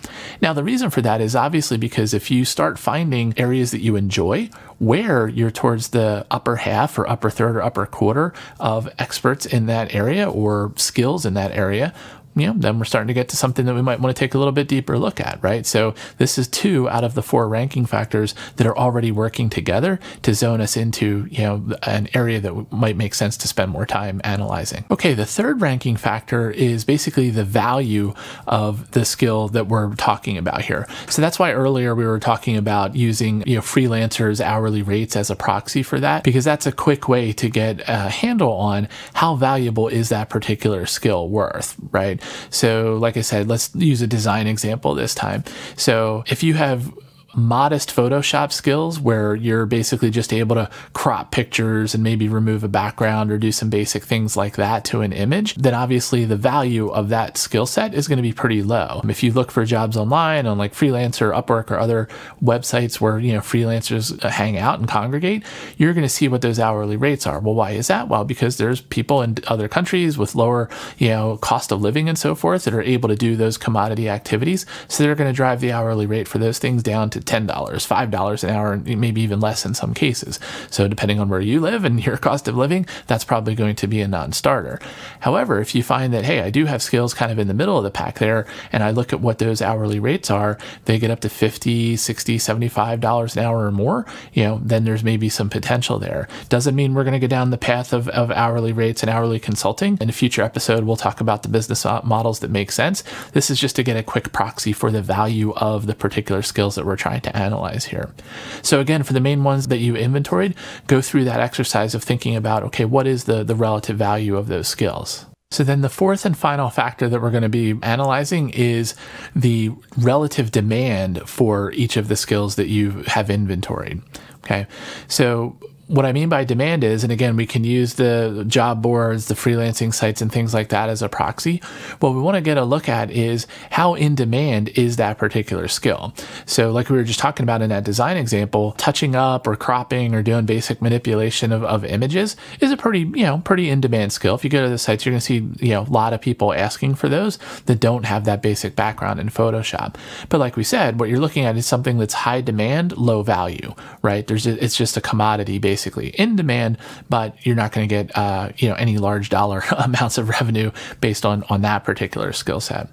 Now, 0.40 0.52
the 0.52 0.62
reason 0.62 0.90
for 0.90 1.00
that 1.02 1.20
is 1.20 1.34
obviously 1.34 1.76
because 1.76 2.14
if 2.14 2.30
you 2.30 2.44
start 2.44 2.78
finding 2.78 3.34
areas 3.36 3.72
that 3.72 3.80
you 3.80 3.96
enjoy 3.96 4.48
where 4.82 5.28
you're 5.28 5.50
towards 5.50 5.88
the 5.88 6.26
upper 6.28 6.51
half 6.56 6.98
or 6.98 7.08
upper 7.08 7.30
third 7.30 7.56
or 7.56 7.62
upper 7.62 7.86
quarter 7.86 8.32
of 8.60 8.88
experts 8.98 9.46
in 9.46 9.66
that 9.66 9.94
area 9.94 10.28
or 10.28 10.72
skills 10.76 11.24
in 11.24 11.34
that 11.34 11.52
area, 11.52 11.94
you 12.34 12.46
know, 12.46 12.54
then 12.56 12.78
we're 12.78 12.84
starting 12.84 13.08
to 13.08 13.14
get 13.14 13.28
to 13.30 13.36
something 13.36 13.66
that 13.66 13.74
we 13.74 13.82
might 13.82 14.00
want 14.00 14.14
to 14.14 14.18
take 14.18 14.34
a 14.34 14.38
little 14.38 14.52
bit 14.52 14.68
deeper 14.68 14.98
look 14.98 15.20
at, 15.20 15.42
right? 15.42 15.66
So 15.66 15.94
this 16.18 16.38
is 16.38 16.48
two 16.48 16.88
out 16.88 17.04
of 17.04 17.14
the 17.14 17.22
four 17.22 17.48
ranking 17.48 17.86
factors 17.86 18.34
that 18.56 18.66
are 18.66 18.76
already 18.76 19.12
working 19.12 19.50
together 19.50 20.00
to 20.22 20.34
zone 20.34 20.60
us 20.60 20.76
into, 20.76 21.26
you 21.30 21.42
know, 21.42 21.76
an 21.82 22.08
area 22.14 22.40
that 22.40 22.72
might 22.72 22.96
make 22.96 23.14
sense 23.14 23.36
to 23.38 23.48
spend 23.48 23.70
more 23.70 23.86
time 23.86 24.20
analyzing. 24.24 24.84
Okay, 24.90 25.14
the 25.14 25.26
third 25.26 25.60
ranking 25.60 25.96
factor 25.96 26.50
is 26.50 26.84
basically 26.84 27.30
the 27.30 27.44
value 27.44 28.14
of 28.46 28.90
the 28.92 29.04
skill 29.04 29.48
that 29.48 29.68
we're 29.68 29.94
talking 29.94 30.38
about 30.38 30.62
here. 30.62 30.86
So 31.08 31.20
that's 31.20 31.38
why 31.38 31.52
earlier 31.52 31.94
we 31.94 32.06
were 32.06 32.18
talking 32.18 32.56
about 32.56 32.96
using, 32.96 33.42
you 33.46 33.56
know, 33.56 33.62
freelancers 33.62 34.40
hourly 34.40 34.82
rates 34.82 35.16
as 35.16 35.30
a 35.30 35.36
proxy 35.36 35.82
for 35.82 36.00
that 36.00 36.24
because 36.24 36.44
that's 36.44 36.66
a 36.66 36.72
quick 36.72 37.08
way 37.08 37.32
to 37.32 37.48
get 37.48 37.82
a 37.88 38.08
handle 38.08 38.52
on 38.52 38.88
how 39.14 39.34
valuable 39.34 39.88
is 39.88 40.08
that 40.08 40.30
particular 40.30 40.86
skill 40.86 41.28
worth, 41.28 41.76
right? 41.90 42.21
So, 42.50 42.96
like 42.96 43.16
I 43.16 43.20
said, 43.22 43.48
let's 43.48 43.74
use 43.74 44.02
a 44.02 44.06
design 44.06 44.46
example 44.46 44.94
this 44.94 45.14
time. 45.14 45.44
So, 45.76 46.24
if 46.26 46.42
you 46.42 46.54
have 46.54 46.92
modest 47.34 47.94
Photoshop 47.94 48.52
skills 48.52 49.00
where 49.00 49.34
you're 49.34 49.66
basically 49.66 50.10
just 50.10 50.32
able 50.32 50.56
to 50.56 50.70
crop 50.92 51.30
pictures 51.30 51.94
and 51.94 52.02
maybe 52.02 52.28
remove 52.28 52.64
a 52.64 52.68
background 52.68 53.30
or 53.30 53.38
do 53.38 53.52
some 53.52 53.70
basic 53.70 54.02
things 54.02 54.36
like 54.36 54.56
that 54.56 54.84
to 54.84 55.00
an 55.00 55.12
image, 55.12 55.54
then 55.54 55.74
obviously 55.74 56.24
the 56.24 56.36
value 56.36 56.88
of 56.88 57.08
that 57.08 57.36
skill 57.36 57.66
set 57.66 57.94
is 57.94 58.08
going 58.08 58.18
to 58.18 58.22
be 58.22 58.32
pretty 58.32 58.62
low. 58.62 59.00
If 59.08 59.22
you 59.22 59.32
look 59.32 59.50
for 59.50 59.64
jobs 59.64 59.96
online 59.96 60.46
on 60.46 60.58
like 60.58 60.74
Freelancer, 60.74 61.32
Upwork, 61.32 61.70
or 61.70 61.78
other 61.78 62.08
websites 62.42 63.00
where, 63.00 63.18
you 63.18 63.32
know, 63.32 63.40
freelancers 63.40 64.22
uh, 64.24 64.28
hang 64.28 64.58
out 64.58 64.78
and 64.78 64.88
congregate, 64.88 65.44
you're 65.76 65.94
going 65.94 66.02
to 66.02 66.08
see 66.08 66.28
what 66.28 66.42
those 66.42 66.58
hourly 66.58 66.96
rates 66.96 67.26
are. 67.26 67.40
Well, 67.40 67.54
why 67.54 67.70
is 67.72 67.86
that? 67.86 68.08
Well, 68.08 68.24
because 68.24 68.58
there's 68.58 68.80
people 68.80 69.22
in 69.22 69.36
other 69.46 69.68
countries 69.68 70.18
with 70.18 70.34
lower, 70.34 70.68
you 70.98 71.08
know, 71.08 71.38
cost 71.38 71.72
of 71.72 71.80
living 71.80 72.08
and 72.08 72.18
so 72.18 72.34
forth 72.34 72.64
that 72.64 72.74
are 72.74 72.82
able 72.82 73.08
to 73.08 73.16
do 73.16 73.36
those 73.36 73.56
commodity 73.56 74.08
activities. 74.08 74.66
So 74.88 75.02
they're 75.02 75.14
going 75.14 75.30
to 75.30 75.36
drive 75.36 75.60
the 75.60 75.72
hourly 75.72 76.06
rate 76.06 76.28
for 76.28 76.38
those 76.38 76.58
things 76.58 76.82
down 76.82 77.10
to 77.10 77.21
$10, 77.22 77.46
$5 77.46 78.44
an 78.44 78.50
hour, 78.50 78.76
maybe 78.76 79.20
even 79.22 79.40
less 79.40 79.64
in 79.64 79.74
some 79.74 79.94
cases. 79.94 80.38
So, 80.70 80.88
depending 80.88 81.20
on 81.20 81.28
where 81.28 81.40
you 81.40 81.60
live 81.60 81.84
and 81.84 82.04
your 82.06 82.16
cost 82.16 82.48
of 82.48 82.56
living, 82.56 82.86
that's 83.06 83.24
probably 83.24 83.54
going 83.54 83.76
to 83.76 83.86
be 83.86 84.00
a 84.00 84.08
non 84.08 84.32
starter. 84.32 84.80
However, 85.20 85.60
if 85.60 85.74
you 85.74 85.82
find 85.82 86.12
that, 86.12 86.24
hey, 86.24 86.40
I 86.40 86.50
do 86.50 86.66
have 86.66 86.82
skills 86.82 87.14
kind 87.14 87.32
of 87.32 87.38
in 87.38 87.48
the 87.48 87.54
middle 87.54 87.76
of 87.78 87.84
the 87.84 87.90
pack 87.90 88.18
there, 88.18 88.46
and 88.72 88.82
I 88.82 88.90
look 88.90 89.12
at 89.12 89.20
what 89.20 89.38
those 89.38 89.62
hourly 89.62 89.98
rates 89.98 90.30
are, 90.30 90.58
they 90.84 90.98
get 90.98 91.10
up 91.10 91.20
to 91.20 91.28
50, 91.28 91.96
60, 91.96 92.38
75 92.38 93.00
dollars 93.00 93.36
an 93.36 93.44
hour 93.44 93.66
or 93.66 93.70
more, 93.70 94.06
you 94.32 94.44
know, 94.44 94.60
then 94.62 94.84
there's 94.84 95.04
maybe 95.04 95.28
some 95.28 95.50
potential 95.50 95.98
there. 95.98 96.28
Doesn't 96.48 96.74
mean 96.74 96.94
we're 96.94 97.04
going 97.04 97.12
to 97.12 97.18
go 97.18 97.26
down 97.26 97.50
the 97.50 97.58
path 97.58 97.92
of, 97.92 98.08
of 98.08 98.30
hourly 98.30 98.72
rates 98.72 99.02
and 99.02 99.10
hourly 99.10 99.38
consulting. 99.38 99.98
In 100.00 100.08
a 100.08 100.12
future 100.12 100.42
episode, 100.42 100.84
we'll 100.84 100.96
talk 100.96 101.20
about 101.20 101.42
the 101.42 101.48
business 101.48 101.84
models 102.04 102.40
that 102.40 102.50
make 102.50 102.72
sense. 102.72 103.02
This 103.32 103.50
is 103.50 103.60
just 103.60 103.76
to 103.76 103.82
get 103.82 103.96
a 103.96 104.02
quick 104.02 104.32
proxy 104.32 104.72
for 104.72 104.90
the 104.90 105.02
value 105.02 105.52
of 105.54 105.86
the 105.86 105.94
particular 105.94 106.42
skills 106.42 106.74
that 106.76 106.86
we're 106.86 106.96
trying 106.96 107.11
to 107.20 107.36
analyze 107.36 107.86
here. 107.86 108.14
So 108.62 108.80
again, 108.80 109.02
for 109.02 109.12
the 109.12 109.20
main 109.20 109.44
ones 109.44 109.68
that 109.68 109.78
you 109.78 109.96
inventoried, 109.96 110.54
go 110.86 111.00
through 111.00 111.24
that 111.24 111.40
exercise 111.40 111.94
of 111.94 112.02
thinking 112.02 112.36
about, 112.36 112.62
okay, 112.64 112.84
what 112.84 113.06
is 113.06 113.24
the, 113.24 113.44
the 113.44 113.54
relative 113.54 113.96
value 113.96 114.36
of 114.36 114.48
those 114.48 114.68
skills? 114.68 115.26
So 115.50 115.64
then 115.64 115.82
the 115.82 115.90
fourth 115.90 116.24
and 116.24 116.36
final 116.36 116.70
factor 116.70 117.10
that 117.10 117.20
we're 117.20 117.30
going 117.30 117.42
to 117.42 117.48
be 117.50 117.78
analyzing 117.82 118.50
is 118.50 118.94
the 119.36 119.70
relative 119.98 120.50
demand 120.50 121.28
for 121.28 121.72
each 121.72 121.98
of 121.98 122.08
the 122.08 122.16
skills 122.16 122.56
that 122.56 122.68
you 122.68 123.02
have 123.06 123.28
inventoried. 123.28 124.00
Okay. 124.38 124.66
So 125.08 125.58
what 125.88 126.06
I 126.06 126.12
mean 126.12 126.28
by 126.28 126.44
demand 126.44 126.84
is, 126.84 127.02
and 127.02 127.12
again, 127.12 127.36
we 127.36 127.46
can 127.46 127.64
use 127.64 127.94
the 127.94 128.44
job 128.46 128.80
boards, 128.80 129.26
the 129.26 129.34
freelancing 129.34 129.92
sites, 129.92 130.22
and 130.22 130.30
things 130.30 130.54
like 130.54 130.68
that 130.68 130.88
as 130.88 131.02
a 131.02 131.08
proxy. 131.08 131.60
What 132.00 132.14
we 132.14 132.20
want 132.20 132.36
to 132.36 132.40
get 132.40 132.56
a 132.56 132.64
look 132.64 132.88
at 132.88 133.10
is 133.10 133.46
how 133.70 133.94
in 133.94 134.14
demand 134.14 134.70
is 134.70 134.96
that 134.96 135.18
particular 135.18 135.68
skill. 135.68 136.14
So, 136.46 136.70
like 136.70 136.88
we 136.88 136.96
were 136.96 137.04
just 137.04 137.18
talking 137.18 137.42
about 137.44 137.62
in 137.62 137.70
that 137.70 137.84
design 137.84 138.16
example, 138.16 138.72
touching 138.72 139.14
up 139.14 139.46
or 139.46 139.56
cropping 139.56 140.14
or 140.14 140.22
doing 140.22 140.46
basic 140.46 140.80
manipulation 140.80 141.52
of, 141.52 141.64
of 141.64 141.84
images 141.84 142.36
is 142.60 142.70
a 142.70 142.76
pretty, 142.76 143.00
you 143.00 143.26
know, 143.26 143.42
pretty 143.44 143.68
in 143.68 143.80
demand 143.80 144.12
skill. 144.12 144.34
If 144.34 144.44
you 144.44 144.50
go 144.50 144.62
to 144.62 144.70
the 144.70 144.78
sites, 144.78 145.04
you're 145.04 145.12
going 145.12 145.20
to 145.20 145.26
see, 145.26 145.48
you 145.60 145.74
know, 145.74 145.82
a 145.82 145.92
lot 145.92 146.12
of 146.12 146.20
people 146.20 146.54
asking 146.54 146.94
for 146.94 147.08
those 147.08 147.38
that 147.66 147.80
don't 147.80 148.04
have 148.04 148.24
that 148.24 148.40
basic 148.40 148.76
background 148.76 149.20
in 149.20 149.28
Photoshop. 149.28 149.96
But 150.28 150.38
like 150.38 150.56
we 150.56 150.64
said, 150.64 151.00
what 151.00 151.08
you're 151.08 151.20
looking 151.20 151.44
at 151.44 151.56
is 151.56 151.66
something 151.66 151.98
that's 151.98 152.14
high 152.14 152.40
demand, 152.40 152.96
low 152.96 153.22
value, 153.22 153.74
right? 154.00 154.26
There's, 154.26 154.46
it's 154.46 154.76
just 154.76 154.96
a 154.96 155.00
commodity 155.00 155.58
based 155.58 155.71
basically 155.72 156.08
in 156.08 156.36
demand, 156.36 156.76
but 157.08 157.34
you're 157.46 157.56
not 157.56 157.72
going 157.72 157.88
to 157.88 157.94
get 157.94 158.14
uh, 158.14 158.50
you 158.58 158.68
know 158.68 158.74
any 158.74 158.98
large 158.98 159.30
dollar 159.30 159.60
amounts 159.78 160.18
of 160.18 160.28
revenue 160.28 160.70
based 161.00 161.24
on 161.24 161.44
on 161.44 161.62
that 161.62 161.82
particular 161.82 162.30
skill 162.34 162.60
set. 162.60 162.88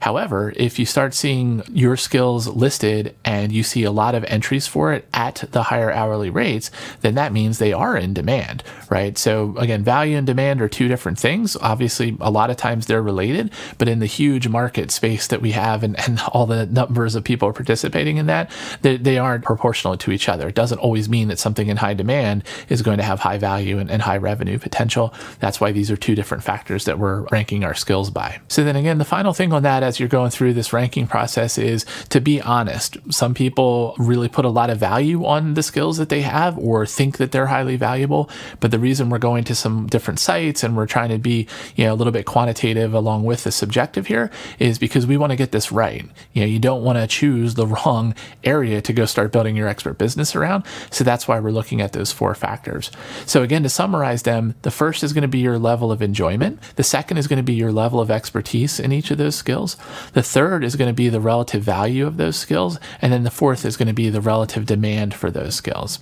However, 0.00 0.52
if 0.56 0.78
you 0.78 0.86
start 0.86 1.14
seeing 1.14 1.62
your 1.68 1.96
skills 1.96 2.48
listed 2.48 3.14
and 3.24 3.52
you 3.52 3.62
see 3.62 3.84
a 3.84 3.90
lot 3.90 4.14
of 4.14 4.24
entries 4.24 4.66
for 4.66 4.92
it 4.92 5.06
at 5.14 5.44
the 5.52 5.64
higher 5.64 5.90
hourly 5.90 6.30
rates, 6.30 6.70
then 7.00 7.14
that 7.14 7.32
means 7.32 7.58
they 7.58 7.72
are 7.72 7.96
in 7.96 8.14
demand, 8.14 8.62
right? 8.90 9.16
So 9.18 9.56
again, 9.58 9.82
value 9.82 10.16
and 10.16 10.26
demand 10.26 10.60
are 10.60 10.68
two 10.68 10.88
different 10.88 11.18
things. 11.18 11.56
Obviously, 11.56 12.16
a 12.20 12.30
lot 12.30 12.50
of 12.50 12.56
times 12.56 12.86
they're 12.86 13.02
related, 13.02 13.50
but 13.78 13.88
in 13.88 13.98
the 13.98 14.06
huge 14.06 14.48
market 14.48 14.90
space 14.90 15.26
that 15.28 15.42
we 15.42 15.52
have 15.52 15.82
and, 15.82 15.98
and 16.00 16.20
all 16.32 16.46
the 16.46 16.66
numbers 16.66 17.14
of 17.14 17.24
people 17.24 17.52
participating 17.52 18.16
in 18.16 18.26
that, 18.26 18.50
they, 18.82 18.96
they 18.96 19.18
aren't 19.18 19.44
proportional 19.44 19.96
to 19.96 20.12
each 20.12 20.28
other. 20.28 20.48
It 20.48 20.54
doesn't 20.54 20.78
always 20.78 21.08
mean 21.08 21.28
that 21.28 21.38
something 21.38 21.68
in 21.68 21.76
high 21.76 21.94
demand 21.94 22.44
is 22.68 22.82
going 22.82 22.98
to 22.98 23.04
have 23.04 23.20
high 23.20 23.38
value 23.38 23.78
and, 23.78 23.90
and 23.90 24.02
high 24.02 24.16
revenue 24.18 24.58
potential. 24.58 25.14
That's 25.40 25.60
why 25.60 25.72
these 25.72 25.90
are 25.90 25.96
two 25.96 26.14
different 26.14 26.44
factors 26.44 26.84
that 26.84 26.98
we're 26.98 27.22
ranking 27.32 27.64
our 27.64 27.74
skills 27.74 28.10
by. 28.10 28.40
So 28.48 28.64
then 28.64 28.76
again, 28.76 28.98
the 28.98 29.04
final 29.04 29.32
thing 29.32 29.52
on 29.52 29.62
that 29.62 29.82
as 29.86 29.98
you're 29.98 30.08
going 30.08 30.30
through 30.30 30.52
this 30.52 30.72
ranking 30.72 31.06
process 31.06 31.56
is 31.56 31.86
to 32.10 32.20
be 32.20 32.40
honest. 32.42 32.98
Some 33.10 33.34
people 33.34 33.94
really 33.98 34.28
put 34.28 34.44
a 34.44 34.50
lot 34.50 34.68
of 34.68 34.78
value 34.78 35.24
on 35.24 35.54
the 35.54 35.62
skills 35.62 35.96
that 35.96 36.08
they 36.08 36.22
have 36.22 36.58
or 36.58 36.84
think 36.84 37.18
that 37.18 37.32
they're 37.32 37.46
highly 37.46 37.76
valuable. 37.76 38.28
But 38.60 38.70
the 38.70 38.78
reason 38.78 39.08
we're 39.08 39.18
going 39.18 39.44
to 39.44 39.54
some 39.54 39.86
different 39.86 40.18
sites 40.18 40.62
and 40.62 40.76
we're 40.76 40.86
trying 40.86 41.10
to 41.10 41.18
be, 41.18 41.46
you 41.76 41.84
know, 41.84 41.94
a 41.94 41.96
little 41.96 42.12
bit 42.12 42.26
quantitative 42.26 42.92
along 42.92 43.24
with 43.24 43.44
the 43.44 43.52
subjective 43.52 44.08
here 44.08 44.30
is 44.58 44.78
because 44.78 45.06
we 45.06 45.16
want 45.16 45.30
to 45.30 45.36
get 45.36 45.52
this 45.52 45.72
right. 45.72 46.04
You 46.32 46.42
know, 46.42 46.46
you 46.46 46.58
don't 46.58 46.82
want 46.82 46.98
to 46.98 47.06
choose 47.06 47.54
the 47.54 47.66
wrong 47.66 48.14
area 48.44 48.80
to 48.82 48.92
go 48.92 49.06
start 49.06 49.32
building 49.32 49.56
your 49.56 49.68
expert 49.68 49.98
business 49.98 50.34
around. 50.34 50.64
So 50.90 51.04
that's 51.04 51.28
why 51.28 51.38
we're 51.38 51.50
looking 51.50 51.80
at 51.80 51.92
those 51.92 52.12
four 52.12 52.34
factors. 52.34 52.90
So 53.24 53.42
again, 53.42 53.62
to 53.62 53.68
summarize 53.68 54.22
them, 54.22 54.54
the 54.62 54.70
first 54.70 55.02
is 55.02 55.12
going 55.12 55.22
to 55.22 55.28
be 55.28 55.38
your 55.38 55.58
level 55.58 55.92
of 55.92 56.02
enjoyment. 56.02 56.60
The 56.76 56.82
second 56.82 57.18
is 57.18 57.26
going 57.26 57.38
to 57.38 57.42
be 57.42 57.54
your 57.54 57.72
level 57.72 58.00
of 58.00 58.10
expertise 58.10 58.80
in 58.80 58.92
each 58.92 59.10
of 59.10 59.18
those 59.18 59.36
skills. 59.36 59.75
The 60.12 60.22
third 60.22 60.64
is 60.64 60.76
going 60.76 60.90
to 60.90 60.94
be 60.94 61.08
the 61.08 61.20
relative 61.20 61.62
value 61.62 62.06
of 62.06 62.16
those 62.16 62.36
skills. 62.36 62.78
And 63.00 63.12
then 63.12 63.24
the 63.24 63.30
fourth 63.30 63.64
is 63.64 63.76
going 63.76 63.88
to 63.88 63.94
be 63.94 64.10
the 64.10 64.20
relative 64.20 64.66
demand 64.66 65.14
for 65.14 65.30
those 65.30 65.54
skills. 65.54 65.98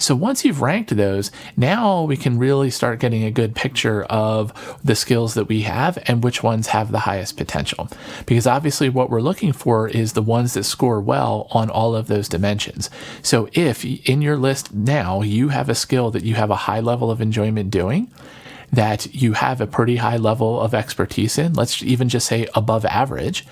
So 0.00 0.14
once 0.14 0.44
you've 0.44 0.62
ranked 0.62 0.96
those, 0.96 1.32
now 1.56 2.04
we 2.04 2.16
can 2.16 2.38
really 2.38 2.70
start 2.70 3.00
getting 3.00 3.24
a 3.24 3.32
good 3.32 3.56
picture 3.56 4.04
of 4.04 4.52
the 4.84 4.94
skills 4.94 5.34
that 5.34 5.48
we 5.48 5.62
have 5.62 5.98
and 6.06 6.22
which 6.22 6.40
ones 6.40 6.68
have 6.68 6.92
the 6.92 7.00
highest 7.00 7.36
potential. 7.36 7.88
Because 8.24 8.46
obviously, 8.46 8.88
what 8.88 9.10
we're 9.10 9.20
looking 9.20 9.52
for 9.52 9.88
is 9.88 10.12
the 10.12 10.22
ones 10.22 10.54
that 10.54 10.64
score 10.64 11.00
well 11.00 11.48
on 11.50 11.68
all 11.68 11.96
of 11.96 12.06
those 12.06 12.28
dimensions. 12.28 12.90
So 13.22 13.48
if 13.54 13.84
in 13.84 14.22
your 14.22 14.36
list 14.36 14.72
now 14.72 15.22
you 15.22 15.48
have 15.48 15.68
a 15.68 15.74
skill 15.74 16.12
that 16.12 16.24
you 16.24 16.36
have 16.36 16.50
a 16.50 16.56
high 16.56 16.80
level 16.80 17.10
of 17.10 17.20
enjoyment 17.20 17.70
doing, 17.70 18.08
that 18.72 19.14
you 19.14 19.32
have 19.32 19.60
a 19.60 19.66
pretty 19.66 19.96
high 19.96 20.16
level 20.16 20.60
of 20.60 20.74
expertise 20.74 21.38
in, 21.38 21.54
let's 21.54 21.82
even 21.82 22.08
just 22.08 22.26
say 22.26 22.46
above 22.54 22.84
average, 22.84 23.46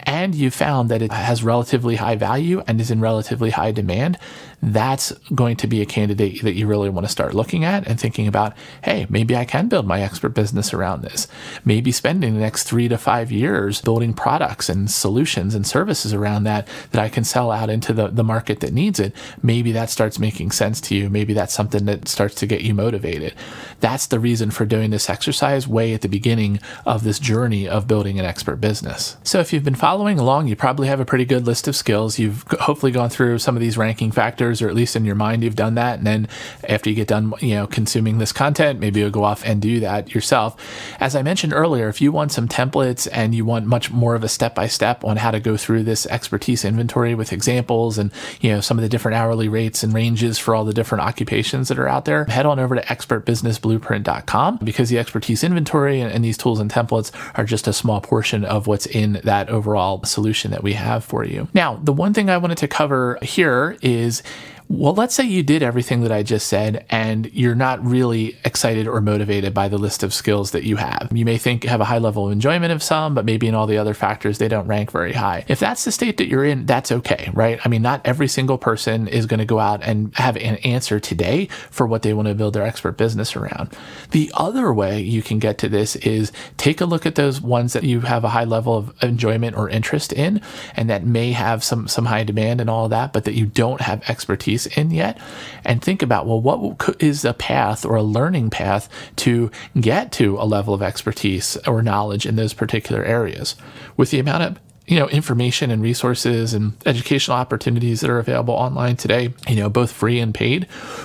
and 0.00 0.34
you 0.34 0.50
found 0.50 0.88
that 0.90 1.02
it 1.02 1.12
has 1.12 1.42
relatively 1.42 1.96
high 1.96 2.16
value 2.16 2.62
and 2.66 2.80
is 2.80 2.90
in 2.90 3.00
relatively 3.00 3.50
high 3.50 3.72
demand, 3.72 4.18
that's 4.62 5.12
going 5.34 5.56
to 5.56 5.66
be 5.66 5.80
a 5.80 5.86
candidate 5.86 6.42
that 6.42 6.54
you 6.54 6.66
really 6.66 6.90
want 6.90 7.06
to 7.06 7.12
start 7.12 7.34
looking 7.34 7.64
at 7.64 7.86
and 7.86 7.98
thinking 7.98 8.26
about, 8.26 8.54
hey, 8.84 9.06
maybe 9.08 9.34
I 9.34 9.44
can 9.44 9.68
build 9.68 9.86
my 9.86 10.02
expert 10.02 10.30
business 10.30 10.74
around 10.74 11.02
this. 11.02 11.28
Maybe 11.64 11.92
spending 11.92 12.34
the 12.34 12.40
next 12.40 12.64
three 12.64 12.88
to 12.88 12.98
five 12.98 13.32
years 13.32 13.80
building 13.80 14.12
products 14.12 14.68
and 14.68 14.90
solutions 14.90 15.54
and 15.54 15.66
services 15.66 16.12
around 16.12 16.44
that 16.44 16.68
that 16.90 17.02
I 17.02 17.08
can 17.08 17.24
sell 17.24 17.50
out 17.50 17.70
into 17.70 17.92
the, 17.92 18.08
the 18.08 18.24
market 18.24 18.60
that 18.60 18.72
needs 18.72 19.00
it. 19.00 19.14
Maybe 19.42 19.72
that 19.72 19.90
starts 19.90 20.18
making 20.18 20.50
sense 20.50 20.80
to 20.82 20.94
you. 20.94 21.08
Maybe 21.08 21.32
that's 21.32 21.54
something 21.54 21.86
that 21.86 22.08
starts 22.08 22.34
to 22.36 22.46
get 22.46 22.60
you 22.62 22.74
motivated. 22.74 23.34
That's 23.80 24.06
the 24.06 24.20
reason 24.20 24.50
for 24.50 24.66
doing 24.66 24.90
this 24.90 25.08
exercise 25.08 25.66
way 25.66 25.94
at 25.94 26.02
the 26.02 26.08
beginning 26.08 26.60
of 26.84 27.02
this 27.04 27.18
journey 27.18 27.68
of 27.68 27.86
building 27.86 28.18
an 28.18 28.26
expert 28.26 28.56
business. 28.56 29.16
So 29.24 29.40
if 29.40 29.52
you've 29.52 29.64
been 29.64 29.74
following 29.74 30.18
along, 30.18 30.48
you 30.48 30.56
probably 30.56 30.88
have 30.88 31.00
a 31.00 31.04
pretty 31.04 31.24
good 31.24 31.46
list 31.46 31.66
of 31.66 31.76
skills. 31.76 32.18
You've 32.18 32.44
hopefully 32.60 32.92
gone 32.92 33.08
through 33.08 33.38
some 33.38 33.56
of 33.56 33.60
these 33.60 33.78
ranking 33.78 34.10
factors, 34.10 34.49
or 34.62 34.68
at 34.68 34.74
least 34.74 34.96
in 34.96 35.04
your 35.04 35.14
mind, 35.14 35.44
you've 35.44 35.56
done 35.56 35.74
that. 35.74 35.98
And 35.98 36.06
then 36.06 36.28
after 36.68 36.90
you 36.90 36.96
get 36.96 37.08
done, 37.08 37.32
you 37.40 37.54
know, 37.54 37.66
consuming 37.66 38.18
this 38.18 38.32
content, 38.32 38.80
maybe 38.80 39.00
you'll 39.00 39.10
go 39.10 39.24
off 39.24 39.44
and 39.44 39.62
do 39.62 39.80
that 39.80 40.14
yourself. 40.14 40.56
As 40.98 41.14
I 41.14 41.22
mentioned 41.22 41.52
earlier, 41.52 41.88
if 41.88 42.00
you 42.00 42.12
want 42.12 42.32
some 42.32 42.48
templates 42.48 43.08
and 43.12 43.34
you 43.34 43.44
want 43.44 43.66
much 43.66 43.90
more 43.90 44.14
of 44.14 44.24
a 44.24 44.28
step 44.28 44.54
by 44.54 44.66
step 44.66 45.04
on 45.04 45.16
how 45.16 45.30
to 45.30 45.40
go 45.40 45.56
through 45.56 45.84
this 45.84 46.06
expertise 46.06 46.64
inventory 46.64 47.14
with 47.14 47.32
examples 47.32 47.98
and, 47.98 48.12
you 48.40 48.50
know, 48.50 48.60
some 48.60 48.78
of 48.78 48.82
the 48.82 48.88
different 48.88 49.16
hourly 49.16 49.48
rates 49.48 49.82
and 49.82 49.94
ranges 49.94 50.38
for 50.38 50.54
all 50.54 50.64
the 50.64 50.74
different 50.74 51.02
occupations 51.02 51.68
that 51.68 51.78
are 51.78 51.88
out 51.88 52.04
there, 52.04 52.24
head 52.24 52.46
on 52.46 52.58
over 52.58 52.74
to 52.74 52.82
expertbusinessblueprint.com 52.82 54.58
because 54.62 54.88
the 54.88 54.98
expertise 54.98 55.44
inventory 55.44 56.00
and, 56.00 56.12
and 56.12 56.24
these 56.24 56.36
tools 56.36 56.60
and 56.60 56.70
templates 56.70 57.10
are 57.38 57.44
just 57.44 57.68
a 57.68 57.72
small 57.72 58.00
portion 58.00 58.44
of 58.44 58.66
what's 58.66 58.86
in 58.86 59.20
that 59.24 59.48
overall 59.48 60.02
solution 60.04 60.50
that 60.50 60.62
we 60.62 60.72
have 60.72 61.04
for 61.04 61.24
you. 61.24 61.48
Now, 61.54 61.76
the 61.82 61.92
one 61.92 62.14
thing 62.14 62.30
I 62.30 62.36
wanted 62.36 62.58
to 62.58 62.68
cover 62.68 63.18
here 63.22 63.76
is 63.82 64.22
well, 64.70 64.94
let's 64.94 65.16
say 65.16 65.24
you 65.24 65.42
did 65.42 65.64
everything 65.64 66.02
that 66.02 66.12
I 66.12 66.22
just 66.22 66.46
said 66.46 66.86
and 66.90 67.28
you're 67.34 67.56
not 67.56 67.84
really 67.84 68.38
excited 68.44 68.86
or 68.86 69.00
motivated 69.00 69.52
by 69.52 69.66
the 69.66 69.78
list 69.78 70.04
of 70.04 70.14
skills 70.14 70.52
that 70.52 70.62
you 70.62 70.76
have. 70.76 71.08
You 71.12 71.24
may 71.24 71.38
think 71.38 71.64
you 71.64 71.70
have 71.70 71.80
a 71.80 71.84
high 71.84 71.98
level 71.98 72.26
of 72.26 72.32
enjoyment 72.32 72.72
of 72.72 72.80
some, 72.80 73.12
but 73.12 73.24
maybe 73.24 73.48
in 73.48 73.56
all 73.56 73.66
the 73.66 73.78
other 73.78 73.94
factors, 73.94 74.38
they 74.38 74.46
don't 74.46 74.68
rank 74.68 74.92
very 74.92 75.12
high. 75.12 75.44
If 75.48 75.58
that's 75.58 75.84
the 75.84 75.90
state 75.90 76.18
that 76.18 76.28
you're 76.28 76.44
in, 76.44 76.66
that's 76.66 76.92
okay, 76.92 77.30
right? 77.34 77.58
I 77.64 77.68
mean, 77.68 77.82
not 77.82 78.00
every 78.04 78.28
single 78.28 78.58
person 78.58 79.08
is 79.08 79.26
going 79.26 79.40
to 79.40 79.44
go 79.44 79.58
out 79.58 79.82
and 79.82 80.14
have 80.14 80.36
an 80.36 80.54
answer 80.58 81.00
today 81.00 81.46
for 81.70 81.84
what 81.84 82.02
they 82.02 82.14
want 82.14 82.28
to 82.28 82.34
build 82.36 82.54
their 82.54 82.64
expert 82.64 82.96
business 82.96 83.34
around. 83.34 83.76
The 84.12 84.30
other 84.34 84.72
way 84.72 85.00
you 85.00 85.20
can 85.20 85.40
get 85.40 85.58
to 85.58 85.68
this 85.68 85.96
is 85.96 86.30
take 86.58 86.80
a 86.80 86.86
look 86.86 87.06
at 87.06 87.16
those 87.16 87.40
ones 87.40 87.72
that 87.72 87.82
you 87.82 88.02
have 88.02 88.22
a 88.22 88.28
high 88.28 88.44
level 88.44 88.76
of 88.76 88.94
enjoyment 89.02 89.56
or 89.56 89.68
interest 89.68 90.12
in 90.12 90.40
and 90.76 90.88
that 90.90 91.04
may 91.04 91.32
have 91.32 91.64
some, 91.64 91.88
some 91.88 92.06
high 92.06 92.22
demand 92.22 92.60
and 92.60 92.70
all 92.70 92.88
that, 92.88 93.12
but 93.12 93.24
that 93.24 93.34
you 93.34 93.46
don't 93.46 93.80
have 93.80 94.08
expertise 94.08 94.59
in 94.66 94.90
yet? 94.90 95.18
And 95.64 95.82
think 95.82 96.02
about 96.02 96.26
well 96.26 96.40
what 96.40 96.96
is 97.02 97.24
a 97.24 97.34
path 97.34 97.84
or 97.84 97.96
a 97.96 98.02
learning 98.02 98.50
path 98.50 98.88
to 99.16 99.50
get 99.80 100.12
to 100.12 100.36
a 100.38 100.44
level 100.44 100.74
of 100.74 100.82
expertise 100.82 101.56
or 101.66 101.82
knowledge 101.82 102.26
in 102.26 102.36
those 102.36 102.54
particular 102.54 103.04
areas? 103.04 103.56
With 103.96 104.10
the 104.10 104.18
amount 104.18 104.42
of 104.42 104.58
you 104.90 104.98
know 104.98 105.08
information 105.08 105.70
and 105.70 105.80
resources 105.80 106.52
and 106.52 106.72
educational 106.84 107.36
opportunities 107.36 108.00
that 108.00 108.10
are 108.10 108.18
available 108.18 108.52
online 108.52 108.96
today 108.96 109.32
you 109.48 109.54
know 109.54 109.70
both 109.70 109.92
free 109.92 110.18
and 110.18 110.34
paid 110.34 110.64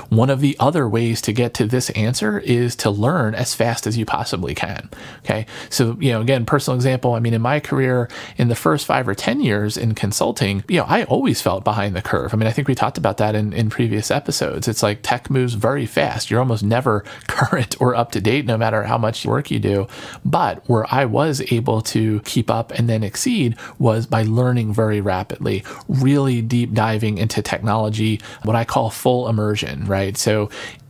one 0.10 0.32
of 0.32 0.42
the 0.42 0.58
other 0.60 0.90
ways 0.90 1.22
to 1.22 1.32
get 1.32 1.54
to 1.54 1.66
this 1.68 1.92
answer 1.92 2.40
is 2.40 2.76
to 2.76 2.90
learn 2.90 3.36
as 3.36 3.54
fast 3.54 3.86
as 3.86 3.96
you 3.96 4.04
possibly 4.04 4.56
can 4.56 4.90
okay? 5.24 5.46
So 5.70 5.96
you 6.00 6.12
know 6.12 6.20
again 6.20 6.46
personal 6.46 6.76
example 6.76 7.14
i 7.14 7.20
mean 7.20 7.36
in 7.36 7.42
my 7.44 7.60
career 7.60 8.10
in 8.38 8.48
the 8.48 8.56
first 8.56 8.88
five 8.88 9.08
or 9.08 9.14
ten 9.14 9.40
years 9.40 9.78
in 9.78 9.94
consulting 9.94 10.64
you 10.68 10.80
know 10.80 10.86
i 10.88 11.04
always 11.04 11.42
felt 11.42 11.64
behind 11.64 11.96
the 11.96 12.02
curve. 12.02 12.34
I 12.34 12.38
mean 12.38 12.48
i 12.48 12.52
think 12.52 12.68
we 12.68 12.74
talked 12.74 12.98
about 12.98 13.18
that 13.18 13.36
in, 13.36 13.54
in 13.54 13.70
previous 13.70 14.10
episodes. 14.10 14.68
It's 14.68 14.82
like 14.82 15.04
tech 15.04 15.30
moves 15.30 15.54
very 15.54 15.86
fast. 15.86 16.32
You're 16.32 16.40
almost 16.40 16.64
never 16.64 17.02
current 17.28 17.80
or 17.80 17.94
up 17.94 18.12
to 18.14 18.22
date 18.22 18.46
no 18.46 18.58
matter 18.58 18.84
how 18.84 18.98
much 18.98 19.28
work 19.28 19.52
you 19.52 19.60
do. 19.60 19.88
But 20.24 20.68
where 20.68 20.92
i 20.92 21.06
was 21.06 21.42
able 21.52 21.82
to 21.82 22.22
keep 22.22 22.50
up 22.50 22.72
and 22.72 22.90
then 22.90 23.04
exceed 23.04 23.56
was 23.80 24.06
by 24.06 24.24
learning 24.24 24.74
very 24.74 25.02
rapidly, 25.02 25.64
really 25.88 26.42
deep 26.42 26.74
diving 26.74 27.18
into 27.18 27.42
technology, 27.42 28.22
what 28.44 28.56
I 28.56 28.66
call 28.66 28.90
full 28.90 29.28
immersion, 29.28 29.86
right? 29.86 30.18
So 30.18 30.50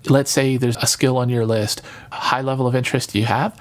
let's 0.10 0.32
say 0.32 0.58
there's 0.58 0.78
a 0.78 0.88
skill 0.88 1.18
on 1.18 1.30
your 1.30 1.46
list, 1.46 1.82
high 2.12 2.42
level 2.42 2.68
of 2.68 2.76
interest 2.76 3.16
you 3.16 3.26
have, 3.26 3.60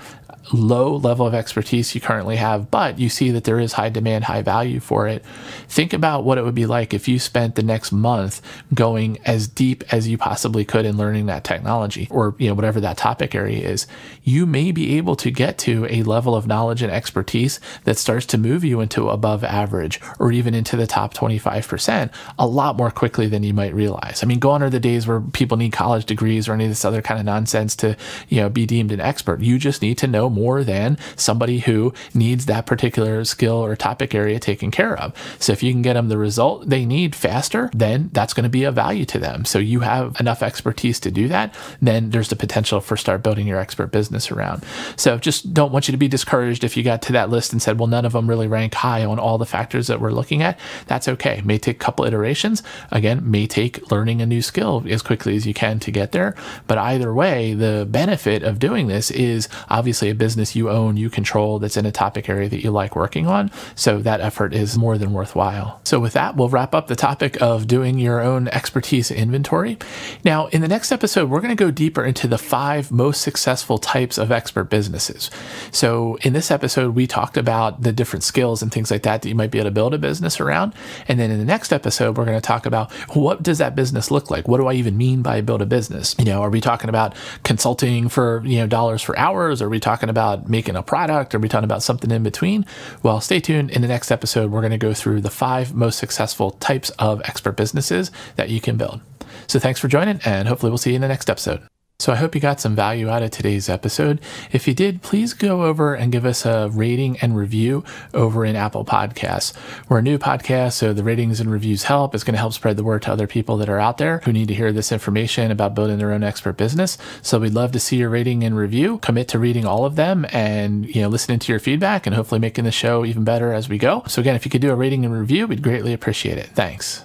low 0.52 0.96
level 0.96 1.26
of 1.26 1.34
expertise 1.34 1.94
you 1.94 2.00
currently 2.00 2.36
have, 2.36 2.70
but 2.70 2.98
you 2.98 3.08
see 3.08 3.30
that 3.30 3.44
there 3.44 3.58
is 3.58 3.72
high 3.72 3.88
demand, 3.88 4.24
high 4.24 4.42
value 4.42 4.80
for 4.80 5.08
it. 5.08 5.24
Think 5.68 5.92
about 5.92 6.24
what 6.24 6.38
it 6.38 6.44
would 6.44 6.54
be 6.54 6.66
like 6.66 6.92
if 6.92 7.08
you 7.08 7.18
spent 7.18 7.54
the 7.54 7.62
next 7.62 7.92
month 7.92 8.42
going 8.72 9.18
as 9.24 9.48
deep 9.48 9.84
as 9.92 10.08
you 10.08 10.18
possibly 10.18 10.64
could 10.64 10.84
in 10.84 10.96
learning 10.96 11.26
that 11.26 11.44
technology 11.44 12.08
or 12.10 12.34
you 12.38 12.48
know 12.48 12.54
whatever 12.54 12.80
that 12.80 12.96
topic 12.96 13.34
area 13.34 13.66
is. 13.66 13.86
You 14.22 14.46
may 14.46 14.72
be 14.72 14.96
able 14.96 15.16
to 15.16 15.30
get 15.30 15.58
to 15.58 15.86
a 15.86 16.02
level 16.02 16.34
of 16.34 16.46
knowledge 16.46 16.82
and 16.82 16.92
expertise 16.92 17.60
that 17.84 17.98
starts 17.98 18.26
to 18.26 18.38
move 18.38 18.64
you 18.64 18.80
into 18.80 19.08
above 19.08 19.44
average 19.44 20.00
or 20.18 20.32
even 20.32 20.54
into 20.54 20.76
the 20.76 20.86
top 20.86 21.14
25% 21.14 22.10
a 22.38 22.46
lot 22.46 22.76
more 22.76 22.90
quickly 22.90 23.26
than 23.26 23.42
you 23.42 23.54
might 23.54 23.74
realize. 23.74 24.22
I 24.22 24.26
mean, 24.26 24.38
gone 24.38 24.62
are 24.62 24.70
the 24.70 24.80
days 24.80 25.06
where 25.06 25.20
people 25.20 25.56
need 25.56 25.72
college 25.72 26.04
degrees 26.04 26.48
or 26.48 26.54
any 26.54 26.64
of 26.64 26.70
this 26.70 26.84
other 26.84 27.02
kind 27.02 27.18
of 27.18 27.26
nonsense 27.26 27.76
to, 27.76 27.96
you 28.28 28.40
know, 28.40 28.48
be 28.48 28.66
deemed 28.66 28.92
an 28.92 29.00
expert. 29.00 29.40
You 29.40 29.58
just 29.58 29.82
need 29.82 29.98
to 29.98 30.06
know 30.06 30.28
more 30.34 30.64
than 30.64 30.98
somebody 31.16 31.60
who 31.60 31.94
needs 32.12 32.46
that 32.46 32.66
particular 32.66 33.24
skill 33.24 33.56
or 33.56 33.76
topic 33.76 34.14
area 34.14 34.38
taken 34.38 34.70
care 34.70 34.98
of. 34.98 35.14
So 35.38 35.52
if 35.52 35.62
you 35.62 35.72
can 35.72 35.82
get 35.82 35.94
them 35.94 36.08
the 36.08 36.18
result 36.18 36.68
they 36.68 36.84
need 36.84 37.14
faster, 37.14 37.70
then 37.72 38.10
that's 38.12 38.34
going 38.34 38.44
to 38.44 38.50
be 38.50 38.64
a 38.64 38.72
value 38.72 39.04
to 39.06 39.18
them. 39.18 39.44
So 39.44 39.58
you 39.58 39.80
have 39.80 40.18
enough 40.20 40.42
expertise 40.42 41.00
to 41.00 41.10
do 41.10 41.28
that, 41.28 41.54
then 41.80 42.10
there's 42.10 42.28
the 42.28 42.36
potential 42.36 42.80
for 42.80 42.96
start 42.96 43.22
building 43.22 43.46
your 43.46 43.58
expert 43.58 43.88
business 43.88 44.30
around. 44.30 44.64
So 44.96 45.18
just 45.18 45.54
don't 45.54 45.72
want 45.72 45.88
you 45.88 45.92
to 45.92 45.98
be 45.98 46.08
discouraged 46.08 46.64
if 46.64 46.76
you 46.76 46.82
got 46.82 47.02
to 47.02 47.12
that 47.12 47.30
list 47.30 47.52
and 47.52 47.62
said, 47.62 47.78
well, 47.78 47.86
none 47.86 48.04
of 48.04 48.12
them 48.12 48.28
really 48.28 48.46
rank 48.46 48.74
high 48.74 49.04
on 49.04 49.18
all 49.18 49.38
the 49.38 49.46
factors 49.46 49.86
that 49.86 50.00
we're 50.00 50.10
looking 50.10 50.42
at. 50.42 50.58
That's 50.86 51.08
okay. 51.08 51.42
May 51.44 51.58
take 51.58 51.76
a 51.76 51.84
couple 51.84 52.04
iterations. 52.04 52.62
Again, 52.90 53.30
may 53.30 53.46
take 53.46 53.90
learning 53.90 54.20
a 54.20 54.26
new 54.26 54.42
skill 54.42 54.84
as 54.88 55.02
quickly 55.02 55.36
as 55.36 55.46
you 55.46 55.54
can 55.54 55.78
to 55.80 55.90
get 55.90 56.12
there. 56.12 56.34
But 56.66 56.78
either 56.78 57.12
way, 57.12 57.54
the 57.54 57.86
benefit 57.88 58.42
of 58.42 58.58
doing 58.58 58.86
this 58.86 59.10
is 59.10 59.48
obviously 59.68 60.10
a 60.10 60.14
business 60.24 60.56
you 60.56 60.70
own, 60.70 60.96
you 60.96 61.10
control, 61.10 61.58
that's 61.58 61.76
in 61.76 61.84
a 61.84 61.92
topic 61.92 62.30
area 62.30 62.48
that 62.48 62.62
you 62.64 62.70
like 62.70 62.96
working 62.96 63.26
on. 63.26 63.50
So 63.74 63.98
that 63.98 64.22
effort 64.22 64.54
is 64.54 64.78
more 64.78 64.96
than 64.96 65.12
worthwhile. 65.12 65.82
So 65.84 66.00
with 66.00 66.14
that, 66.14 66.34
we'll 66.34 66.48
wrap 66.48 66.74
up 66.74 66.86
the 66.86 66.96
topic 66.96 67.42
of 67.42 67.66
doing 67.66 67.98
your 67.98 68.22
own 68.22 68.48
expertise 68.48 69.10
inventory. 69.10 69.76
Now, 70.24 70.46
in 70.46 70.62
the 70.62 70.68
next 70.68 70.92
episode, 70.92 71.28
we're 71.28 71.42
going 71.42 71.54
to 71.54 71.62
go 71.62 71.70
deeper 71.70 72.02
into 72.02 72.26
the 72.26 72.38
five 72.38 72.90
most 72.90 73.20
successful 73.20 73.76
types 73.76 74.16
of 74.16 74.32
expert 74.32 74.70
businesses. 74.70 75.30
So 75.72 76.16
in 76.22 76.32
this 76.32 76.50
episode, 76.50 76.94
we 76.94 77.06
talked 77.06 77.36
about 77.36 77.82
the 77.82 77.92
different 77.92 78.22
skills 78.22 78.62
and 78.62 78.72
things 78.72 78.90
like 78.90 79.02
that 79.02 79.20
that 79.20 79.28
you 79.28 79.34
might 79.34 79.50
be 79.50 79.58
able 79.58 79.68
to 79.68 79.74
build 79.74 79.92
a 79.92 79.98
business 79.98 80.40
around. 80.40 80.72
And 81.06 81.20
then 81.20 81.30
in 81.30 81.38
the 81.38 81.44
next 81.44 81.70
episode, 81.70 82.16
we're 82.16 82.24
going 82.24 82.40
to 82.40 82.46
talk 82.46 82.64
about 82.64 82.90
what 83.14 83.42
does 83.42 83.58
that 83.58 83.74
business 83.74 84.10
look 84.10 84.30
like? 84.30 84.48
What 84.48 84.56
do 84.56 84.68
I 84.68 84.72
even 84.72 84.96
mean 84.96 85.20
by 85.20 85.42
build 85.42 85.60
a 85.60 85.66
business? 85.66 86.16
You 86.18 86.24
know, 86.24 86.40
are 86.40 86.48
we 86.48 86.62
talking 86.62 86.88
about 86.88 87.14
consulting 87.42 88.08
for, 88.08 88.42
you 88.46 88.58
know, 88.58 88.66
dollars 88.66 89.02
for 89.02 89.18
hours? 89.18 89.60
Are 89.60 89.68
we 89.68 89.80
talking 89.80 90.08
about 90.14 90.48
making 90.48 90.76
a 90.76 90.82
product? 90.82 91.34
Are 91.34 91.40
we 91.40 91.48
talking 91.48 91.64
about 91.64 91.82
something 91.82 92.10
in 92.10 92.22
between? 92.22 92.64
Well, 93.02 93.20
stay 93.20 93.40
tuned. 93.40 93.70
In 93.72 93.82
the 93.82 93.88
next 93.88 94.12
episode, 94.12 94.50
we're 94.52 94.60
going 94.60 94.70
to 94.70 94.78
go 94.78 94.94
through 94.94 95.20
the 95.22 95.30
five 95.30 95.74
most 95.74 95.98
successful 95.98 96.52
types 96.52 96.90
of 96.98 97.20
expert 97.24 97.56
businesses 97.56 98.10
that 98.36 98.48
you 98.48 98.60
can 98.60 98.76
build. 98.76 99.00
So 99.48 99.58
thanks 99.58 99.80
for 99.80 99.88
joining, 99.88 100.20
and 100.24 100.46
hopefully 100.46 100.70
we'll 100.70 100.78
see 100.78 100.90
you 100.90 100.96
in 100.96 101.02
the 101.02 101.08
next 101.08 101.28
episode. 101.28 101.66
So 102.00 102.12
I 102.12 102.16
hope 102.16 102.34
you 102.34 102.40
got 102.40 102.60
some 102.60 102.74
value 102.74 103.08
out 103.08 103.22
of 103.22 103.30
today's 103.30 103.68
episode. 103.68 104.20
If 104.50 104.66
you 104.66 104.74
did, 104.74 105.00
please 105.00 105.32
go 105.32 105.62
over 105.62 105.94
and 105.94 106.10
give 106.10 106.26
us 106.26 106.44
a 106.44 106.68
rating 106.72 107.18
and 107.20 107.36
review 107.36 107.84
over 108.12 108.44
in 108.44 108.56
Apple 108.56 108.84
Podcasts. 108.84 109.54
We're 109.88 109.98
a 109.98 110.02
new 110.02 110.18
podcast, 110.18 110.72
so 110.72 110.92
the 110.92 111.04
ratings 111.04 111.38
and 111.38 111.50
reviews 111.50 111.84
help. 111.84 112.12
It's 112.14 112.24
going 112.24 112.34
to 112.34 112.40
help 112.40 112.52
spread 112.52 112.76
the 112.76 112.84
word 112.84 113.02
to 113.02 113.12
other 113.12 113.28
people 113.28 113.56
that 113.58 113.68
are 113.68 113.78
out 113.78 113.98
there 113.98 114.18
who 114.24 114.32
need 114.32 114.48
to 114.48 114.54
hear 114.54 114.72
this 114.72 114.90
information 114.90 115.52
about 115.52 115.76
building 115.76 115.98
their 115.98 116.12
own 116.12 116.24
expert 116.24 116.56
business. 116.56 116.98
So 117.22 117.38
we'd 117.38 117.54
love 117.54 117.70
to 117.72 117.80
see 117.80 117.96
your 117.96 118.10
rating 118.10 118.42
and 118.42 118.56
review. 118.56 118.98
Commit 118.98 119.28
to 119.28 119.38
reading 119.38 119.64
all 119.64 119.84
of 119.84 119.94
them 119.94 120.26
and, 120.32 120.92
you 120.92 121.00
know, 121.00 121.08
listening 121.08 121.38
to 121.38 121.52
your 121.52 121.60
feedback 121.60 122.06
and 122.06 122.16
hopefully 122.16 122.40
making 122.40 122.64
the 122.64 122.72
show 122.72 123.04
even 123.04 123.22
better 123.22 123.52
as 123.52 123.68
we 123.68 123.78
go. 123.78 124.02
So 124.08 124.20
again, 124.20 124.34
if 124.34 124.44
you 124.44 124.50
could 124.50 124.60
do 124.60 124.72
a 124.72 124.76
rating 124.76 125.04
and 125.04 125.16
review, 125.16 125.46
we'd 125.46 125.62
greatly 125.62 125.92
appreciate 125.92 126.38
it. 126.38 126.48
Thanks. 126.48 127.04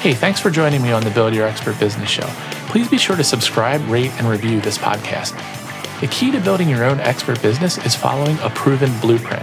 Hey, 0.00 0.14
thanks 0.14 0.40
for 0.40 0.50
joining 0.50 0.82
me 0.82 0.92
on 0.92 1.04
the 1.04 1.10
Build 1.10 1.34
Your 1.34 1.46
Expert 1.46 1.78
Business 1.78 2.08
Show 2.08 2.28
please 2.70 2.88
be 2.88 2.98
sure 2.98 3.16
to 3.16 3.24
subscribe, 3.24 3.84
rate, 3.88 4.12
and 4.12 4.28
review 4.28 4.60
this 4.60 4.78
podcast. 4.78 5.34
The 6.00 6.06
key 6.06 6.30
to 6.30 6.40
building 6.40 6.68
your 6.68 6.84
own 6.84 7.00
expert 7.00 7.42
business 7.42 7.84
is 7.84 7.96
following 7.96 8.38
a 8.42 8.50
proven 8.50 8.96
blueprint. 9.00 9.42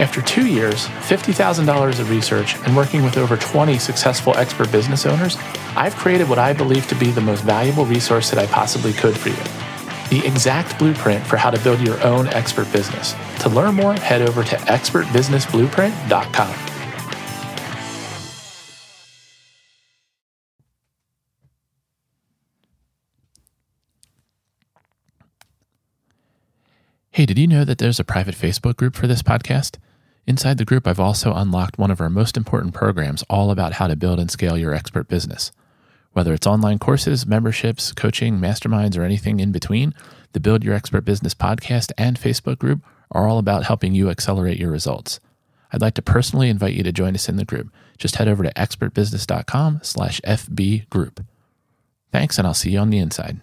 After 0.00 0.20
two 0.20 0.48
years, 0.48 0.88
$50,000 1.06 2.00
of 2.00 2.10
research, 2.10 2.56
and 2.56 2.76
working 2.76 3.04
with 3.04 3.16
over 3.16 3.36
20 3.36 3.78
successful 3.78 4.36
expert 4.36 4.72
business 4.72 5.06
owners, 5.06 5.36
I've 5.76 5.94
created 5.94 6.28
what 6.28 6.40
I 6.40 6.52
believe 6.52 6.88
to 6.88 6.96
be 6.96 7.12
the 7.12 7.20
most 7.20 7.44
valuable 7.44 7.86
resource 7.86 8.28
that 8.30 8.40
I 8.40 8.46
possibly 8.46 8.92
could 8.92 9.16
for 9.16 9.28
you 9.28 9.36
the 10.10 10.26
exact 10.26 10.78
blueprint 10.78 11.26
for 11.26 11.38
how 11.38 11.48
to 11.50 11.58
build 11.60 11.80
your 11.80 11.98
own 12.04 12.26
expert 12.28 12.70
business. 12.70 13.14
To 13.40 13.48
learn 13.48 13.74
more, 13.74 13.94
head 13.94 14.20
over 14.20 14.44
to 14.44 14.56
expertbusinessblueprint.com. 14.56 16.73
Hey, 27.14 27.26
did 27.26 27.38
you 27.38 27.46
know 27.46 27.64
that 27.64 27.78
there's 27.78 28.00
a 28.00 28.04
private 28.04 28.34
Facebook 28.34 28.74
group 28.74 28.96
for 28.96 29.06
this 29.06 29.22
podcast? 29.22 29.76
Inside 30.26 30.58
the 30.58 30.64
group, 30.64 30.84
I've 30.84 30.98
also 30.98 31.32
unlocked 31.32 31.78
one 31.78 31.92
of 31.92 32.00
our 32.00 32.10
most 32.10 32.36
important 32.36 32.74
programs 32.74 33.22
all 33.30 33.52
about 33.52 33.74
how 33.74 33.86
to 33.86 33.94
build 33.94 34.18
and 34.18 34.28
scale 34.28 34.58
your 34.58 34.74
expert 34.74 35.06
business. 35.06 35.52
Whether 36.10 36.34
it's 36.34 36.48
online 36.48 36.80
courses, 36.80 37.24
memberships, 37.24 37.92
coaching, 37.92 38.38
masterminds, 38.38 38.98
or 38.98 39.04
anything 39.04 39.38
in 39.38 39.52
between, 39.52 39.94
the 40.32 40.40
Build 40.40 40.64
Your 40.64 40.74
Expert 40.74 41.04
Business 41.04 41.34
podcast 41.34 41.92
and 41.96 42.18
Facebook 42.18 42.58
group 42.58 42.82
are 43.12 43.28
all 43.28 43.38
about 43.38 43.62
helping 43.62 43.94
you 43.94 44.10
accelerate 44.10 44.58
your 44.58 44.72
results. 44.72 45.20
I'd 45.72 45.82
like 45.82 45.94
to 45.94 46.02
personally 46.02 46.48
invite 46.48 46.74
you 46.74 46.82
to 46.82 46.90
join 46.90 47.14
us 47.14 47.28
in 47.28 47.36
the 47.36 47.44
group. 47.44 47.72
Just 47.96 48.16
head 48.16 48.26
over 48.26 48.42
to 48.42 48.52
expertbusiness.com 48.54 49.82
slash 49.84 50.20
FB 50.22 50.90
group. 50.90 51.24
Thanks, 52.10 52.38
and 52.38 52.46
I'll 52.48 52.54
see 52.54 52.72
you 52.72 52.80
on 52.80 52.90
the 52.90 52.98
inside. 52.98 53.40